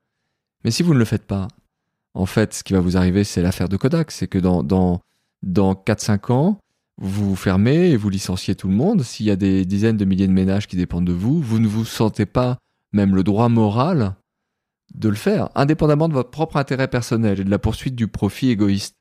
[0.64, 1.46] Mais si vous ne le faites pas,
[2.14, 4.10] en fait, ce qui va vous arriver, c'est l'affaire de Kodak.
[4.10, 5.02] C'est que dans, dans,
[5.42, 6.58] dans 4-5 ans,
[6.96, 9.02] vous vous fermez et vous licenciez tout le monde.
[9.02, 11.68] S'il y a des dizaines de milliers de ménages qui dépendent de vous, vous ne
[11.68, 12.56] vous sentez pas
[12.94, 14.14] même le droit moral
[14.94, 18.48] de le faire, indépendamment de votre propre intérêt personnel et de la poursuite du profit
[18.48, 18.94] égoïste.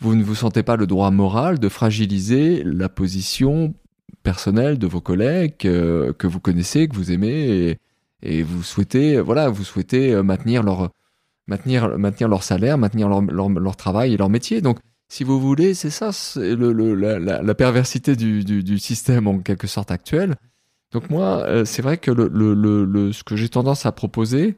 [0.00, 3.74] Vous ne vous sentez pas le droit moral de fragiliser la position
[4.22, 7.78] personnelle de vos collègues que, vous connaissez, que vous aimez
[8.22, 10.90] et, vous souhaitez, voilà, vous souhaitez maintenir leur,
[11.46, 14.60] maintenir, maintenir leur salaire, maintenir leur, leur, travail et leur métier.
[14.60, 19.90] Donc, si vous voulez, c'est ça, le, la, perversité du, du, système en quelque sorte
[19.90, 20.36] actuel.
[20.92, 24.56] Donc moi, euh, c'est vrai que le, le, ce que j'ai tendance à proposer,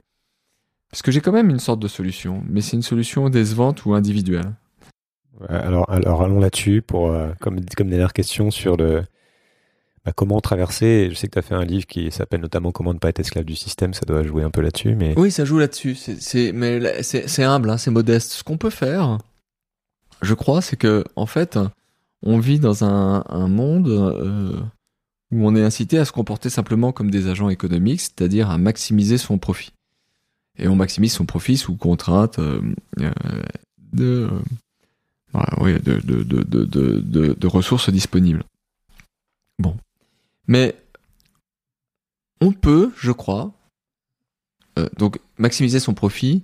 [0.91, 3.95] parce que j'ai quand même une sorte de solution, mais c'est une solution décevante ou
[3.95, 4.53] individuelle.
[5.49, 9.03] alors, alors allons là-dessus pour euh, comme comme dernière question sur le
[10.05, 11.09] bah, comment traverser.
[11.11, 13.21] Je sais que tu as fait un livre qui s'appelle notamment Comment ne pas être
[13.21, 13.95] esclave du système.
[13.95, 15.95] Ça doit jouer un peu là-dessus, mais oui, ça joue là-dessus.
[15.95, 18.33] C'est mais c'est humble, hein, c'est modeste.
[18.33, 19.19] Ce qu'on peut faire,
[20.21, 21.59] je crois, c'est que en fait,
[22.23, 24.61] on vit dans un, monde euh,
[25.31, 29.19] où on est incité à se comporter simplement comme des agents économiques, c'est-à-dire à maximiser
[29.19, 29.73] son profit.
[30.59, 32.61] Et on maximise son profit sous contrainte euh,
[33.01, 33.11] euh
[34.01, 38.45] euh, de, de, de, de, de ressources disponibles.
[39.59, 39.77] Bon.
[40.47, 40.77] Mais
[42.41, 43.53] on peut, je crois,
[44.79, 46.43] euh, donc maximiser son profit,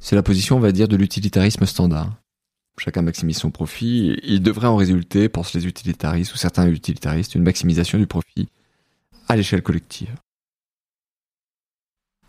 [0.00, 2.16] c'est la position, on va dire, de l'utilitarisme standard
[2.80, 7.42] chacun maximise son profit, il devrait en résulter, pensent les utilitaristes ou certains utilitaristes, une
[7.42, 8.48] maximisation du profit
[9.28, 10.14] à l'échelle collective.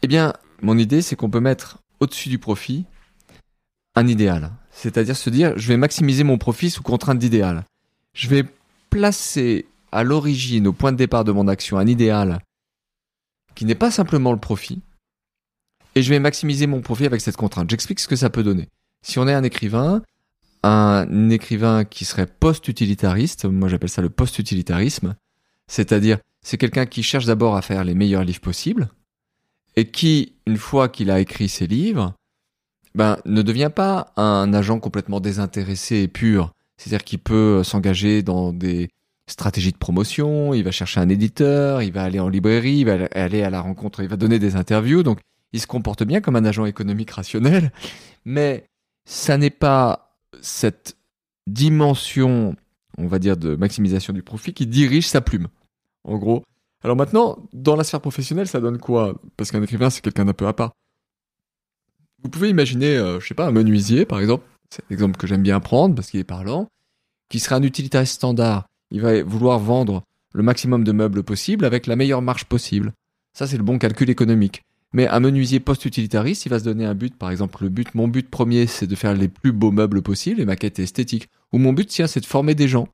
[0.01, 2.85] Eh bien, mon idée, c'est qu'on peut mettre au-dessus du profit
[3.95, 4.51] un idéal.
[4.71, 7.65] C'est-à-dire se dire, je vais maximiser mon profit sous contrainte d'idéal.
[8.13, 8.45] Je vais
[8.89, 12.39] placer à l'origine, au point de départ de mon action, un idéal
[13.55, 14.81] qui n'est pas simplement le profit,
[15.95, 17.69] et je vais maximiser mon profit avec cette contrainte.
[17.69, 18.69] J'explique ce que ça peut donner.
[19.01, 20.03] Si on est un écrivain,
[20.61, 25.15] un écrivain qui serait post-utilitariste, moi j'appelle ça le post-utilitarisme,
[25.67, 28.89] c'est-à-dire c'est quelqu'un qui cherche d'abord à faire les meilleurs livres possibles,
[29.75, 32.13] et qui, une fois qu'il a écrit ses livres,
[32.95, 38.53] ben, ne devient pas un agent complètement désintéressé et pur, c'est-à-dire qu'il peut s'engager dans
[38.53, 38.89] des
[39.27, 43.07] stratégies de promotion, il va chercher un éditeur, il va aller en librairie, il va
[43.13, 45.19] aller à la rencontre, il va donner des interviews, donc
[45.53, 47.71] il se comporte bien comme un agent économique rationnel,
[48.25, 48.65] mais
[49.05, 50.97] ça n'est pas cette
[51.47, 52.55] dimension,
[52.97, 55.47] on va dire, de maximisation du profit qui dirige sa plume.
[56.03, 56.43] En gros.
[56.83, 59.19] Alors maintenant, dans la sphère professionnelle, ça donne quoi?
[59.35, 60.71] Parce qu'un écrivain, c'est quelqu'un d'un peu à part.
[62.23, 64.45] Vous pouvez imaginer, euh, je sais pas, un menuisier, par exemple.
[64.69, 66.67] C'est l'exemple que j'aime bien prendre parce qu'il est parlant.
[67.29, 68.67] Qui serait un utilitariste standard.
[68.91, 72.93] Il va vouloir vendre le maximum de meubles possible avec la meilleure marge possible.
[73.33, 74.63] Ça, c'est le bon calcul économique.
[74.93, 77.15] Mais un menuisier post-utilitariste, il va se donner un but.
[77.15, 80.39] Par exemple, le but, mon but premier, c'est de faire les plus beaux meubles possibles,
[80.39, 81.27] les maquettes esthétiques.
[81.51, 82.87] Ou mon but, tiens, c'est de former des gens.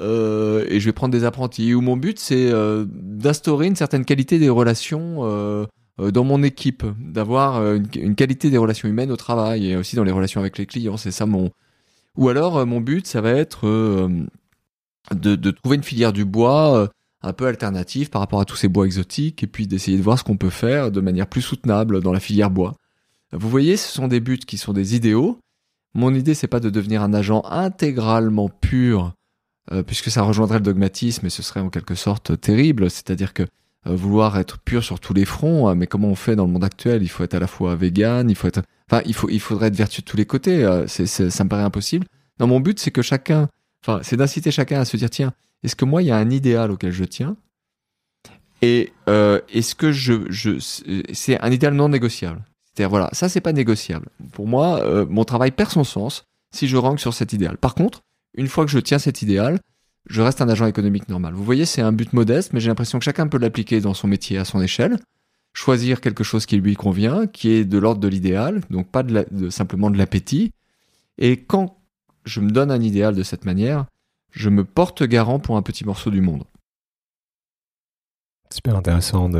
[0.00, 1.74] Euh, et je vais prendre des apprentis.
[1.74, 5.66] Ou mon but, c'est euh, d'instaurer une certaine qualité des relations euh,
[5.98, 10.12] dans mon équipe, d'avoir une, qualité des relations humaines au travail et aussi dans les
[10.12, 10.96] relations avec les clients.
[10.96, 11.50] C'est ça mon.
[12.16, 14.08] Ou alors, mon but, ça va être
[15.14, 16.88] de, de trouver une filière du bois euh,
[17.22, 20.18] un peu alternative par rapport à tous ces bois exotiques et puis d'essayer de voir
[20.18, 22.74] ce qu'on peut faire de manière plus soutenable dans la filière bois.
[23.32, 25.38] Vous voyez, ce sont des buts qui sont des idéaux.
[25.94, 29.12] Mon idée, c'est pas de devenir un agent intégralement pur,
[29.72, 32.90] euh, puisque ça rejoindrait le dogmatisme et ce serait en quelque sorte terrible.
[32.90, 33.42] C'est-à-dire que
[33.86, 36.64] euh, vouloir être pur sur tous les fronts, mais comment on fait dans le monde
[36.64, 37.02] actuel?
[37.02, 39.68] Il faut être à la fois vegan, il faut être, enfin, il faut, il faudrait
[39.68, 40.84] être vertueux de tous les côtés.
[40.86, 42.06] c'est, ça me paraît impossible.
[42.38, 43.48] Non, mon but, c'est que chacun
[44.02, 45.32] C'est d'inciter chacun à se dire tiens,
[45.62, 47.36] est-ce que moi il y a un idéal auquel je tiens
[48.62, 50.58] Et euh, est-ce que je, je
[51.12, 52.44] c'est un idéal non négociable?
[52.66, 54.08] C'est-à-dire voilà, ça c'est pas négociable.
[54.32, 57.56] Pour moi, euh, mon travail perd son sens si je rank sur cet idéal.
[57.56, 58.02] Par contre,
[58.36, 59.58] une fois que je tiens cet idéal,
[60.08, 61.34] je reste un agent économique normal.
[61.34, 64.06] Vous voyez, c'est un but modeste, mais j'ai l'impression que chacun peut l'appliquer dans son
[64.06, 64.98] métier à son échelle,
[65.52, 69.50] choisir quelque chose qui lui convient, qui est de l'ordre de l'idéal, donc pas de
[69.50, 70.52] simplement de l'appétit.
[71.18, 71.78] Et quand
[72.26, 73.86] je me donne un idéal de cette manière,
[74.30, 76.44] je me porte garant pour un petit morceau du monde.
[78.52, 79.30] Super intéressant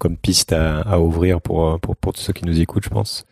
[0.00, 3.26] comme piste à, ouvrir pour, pour, pour, tous ceux qui nous écoutent, je pense.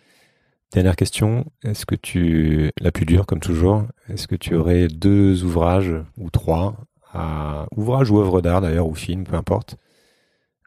[0.73, 5.45] Dernière question, est-ce que tu, la plus dure comme toujours, est-ce que tu aurais deux
[5.45, 6.77] ouvrages ou trois,
[7.13, 9.77] à, ouvrages ou œuvres d'art d'ailleurs, ou films, peu importe,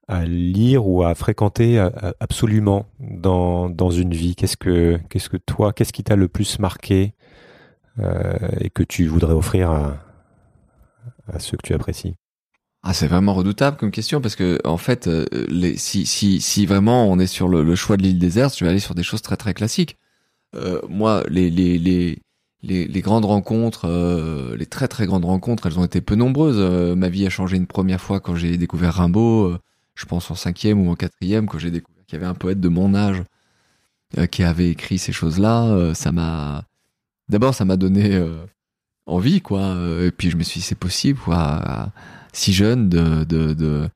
[0.07, 1.85] à lire ou à fréquenter
[2.19, 4.35] absolument dans, dans une vie?
[4.35, 7.18] Qu'est-ce que, qu'est-ce que toi, qu'est-ce qui t'a le plus marqué euh,
[8.59, 12.15] et que tu voudrais offrir à, ceux que tu apprécies
[12.81, 15.25] ah, c'est vraiment redoutable comme question parce que en fait, euh,
[15.75, 19.03] si, vraiment on est sur le, choix de l'île déserte, je vais aller sur des
[19.03, 19.97] choses très très classiques.
[20.55, 22.21] Euh, moi, les
[23.01, 23.85] grandes rencontres,
[24.57, 26.57] les très très grandes rencontres, elles ont été peu nombreuses.
[26.95, 29.57] ma vie a changé une première fois quand j'ai découvert Rimbaud.
[29.95, 32.61] je pense en cinquième ou en quatrième quand j'ai découvert qu'il y avait un poète
[32.61, 33.23] de mon âge
[34.31, 35.93] qui avait écrit ces choses-là.
[35.95, 36.63] ça m'a
[37.29, 38.43] d'abord, ça m'a donné euh,
[39.05, 39.61] envie, quoi.
[39.61, 41.91] Euh, et puis je me suis dit, c'est possible, quoi,
[42.33, 43.89] si jeune, de, de,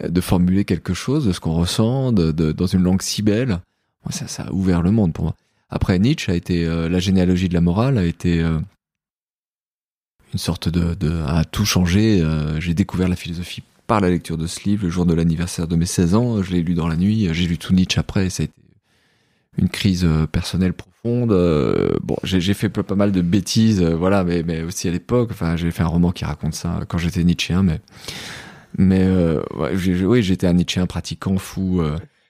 [0.00, 3.60] de, formuler quelque chose de ce qu'on ressent, de, dans une langue si belle.
[4.04, 5.36] Moi, ça, ça a ouvert le monde pour moi.
[5.70, 10.94] Après, Nietzsche a été, euh, la généalogie de la morale a été une sorte de,
[10.94, 12.24] de, a tout changé.
[12.58, 15.76] j'ai découvert la philosophie par la lecture de ce livre le jour de l'anniversaire de
[15.76, 16.42] mes 16 ans.
[16.42, 17.28] Je l'ai lu dans la nuit.
[17.32, 18.26] J'ai lu tout Nietzsche après.
[18.26, 18.61] Et ça a été
[19.58, 24.42] une crise personnelle profonde euh, bon, j'ai fait pas mal de bêtises, euh, voilà, mais,
[24.42, 25.30] mais aussi à l'époque.
[25.32, 27.80] Enfin, j'ai fait un roman qui raconte ça quand j'étais Nietzschéen, mais
[28.78, 29.42] mais euh,
[30.04, 31.82] oui, j'étais un Nietzschéen pratiquant fou.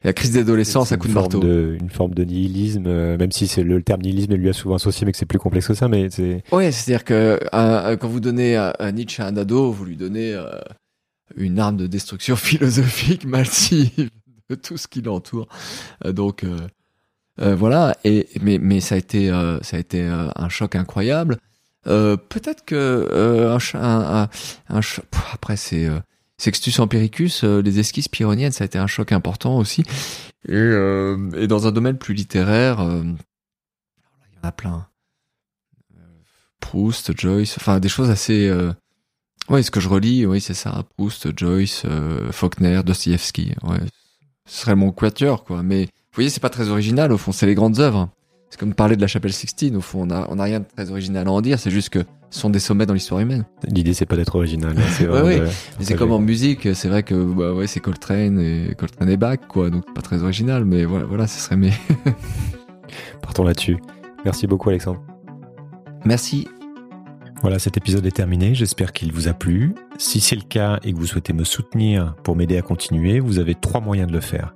[0.03, 1.39] la crise d'adolescence à coup de marteau.
[1.39, 5.05] De, une forme de nihilisme, même si c'est le, terme nihilisme lui a souvent associé,
[5.05, 5.89] mais que c'est plus complexe que ça.
[5.89, 6.43] Mais c'est.
[6.51, 10.37] Ouais, c'est-à-dire que quand vous donnez à, Nietzsche un ado, vous lui donnez
[11.37, 14.11] une arme de destruction philosophique massive
[14.51, 15.47] de tout ce qui l'entoure.
[16.05, 16.45] donc
[17.41, 20.77] euh, voilà, et mais mais ça a été euh, ça a été euh, un choc
[20.77, 21.39] incroyable.
[21.85, 23.57] Peut-être que
[25.33, 25.89] après c'est
[26.39, 29.83] Sextus Empiricus, les esquisses pyrrhoniennes, ça a été un choc important aussi.
[30.49, 33.17] Et, et dans un domaine plus littéraire, il
[34.37, 34.87] y en a plein.
[36.61, 38.49] Proust, Joyce, enfin des choses assez.
[39.49, 40.85] Oui, ce que je relis, oui, c'est ça.
[40.97, 41.85] Proust, Joyce,
[42.31, 43.55] Faulkner, Dostoevsky.
[43.65, 43.81] Ouais,
[44.47, 45.65] ce serait mon quatuor, quoi.
[45.65, 48.11] Mais vous voyez, c'est pas très original, au fond, c'est les grandes œuvres.
[48.51, 50.67] C'est comme parler de la chapelle Sixtine, au fond, on a, on a rien de
[50.67, 53.47] très original à en dire, c'est juste que ce sont des sommets dans l'histoire humaine.
[53.67, 54.77] L'idée, c'est pas d'être original.
[54.91, 55.49] C'est ouais, ouais.
[55.81, 59.39] c'est comme en musique, c'est vrai que, bah, ouais, c'est Coltrane et, Coltrane et Bach,
[59.49, 61.73] quoi, donc pas très original, mais voilà, voilà, ce serait mes.
[63.23, 63.79] Partons là-dessus.
[64.27, 65.01] Merci beaucoup, Alexandre.
[66.05, 66.47] Merci.
[67.41, 68.55] Voilà, cet épisode est terminé.
[68.55, 69.75] J'espère qu'il vous a plu.
[69.97, 73.39] Si c'est le cas et que vous souhaitez me soutenir pour m'aider à continuer, vous
[73.39, 74.55] avez trois moyens de le faire.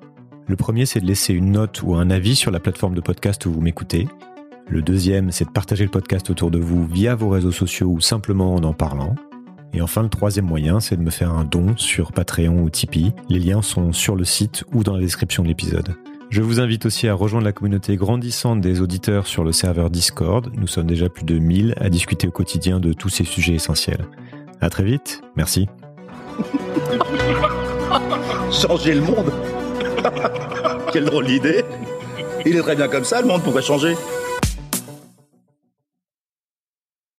[0.49, 3.44] Le premier, c'est de laisser une note ou un avis sur la plateforme de podcast
[3.47, 4.07] où vous m'écoutez.
[4.68, 8.01] Le deuxième, c'est de partager le podcast autour de vous via vos réseaux sociaux ou
[8.01, 9.16] simplement en en parlant.
[9.72, 13.12] Et enfin, le troisième moyen, c'est de me faire un don sur Patreon ou Tipeee.
[13.28, 15.97] Les liens sont sur le site ou dans la description de l'épisode.
[16.30, 20.53] Je vous invite aussi à rejoindre la communauté grandissante des auditeurs sur le serveur Discord.
[20.57, 24.07] Nous sommes déjà plus de 1000 à discuter au quotidien de tous ces sujets essentiels.
[24.61, 25.22] À très vite.
[25.36, 25.66] Merci.
[28.53, 29.32] Changer le monde
[30.92, 31.64] Quelle drôle d'idée.
[32.44, 33.96] Il est très bien comme ça, le monde, pourrait changer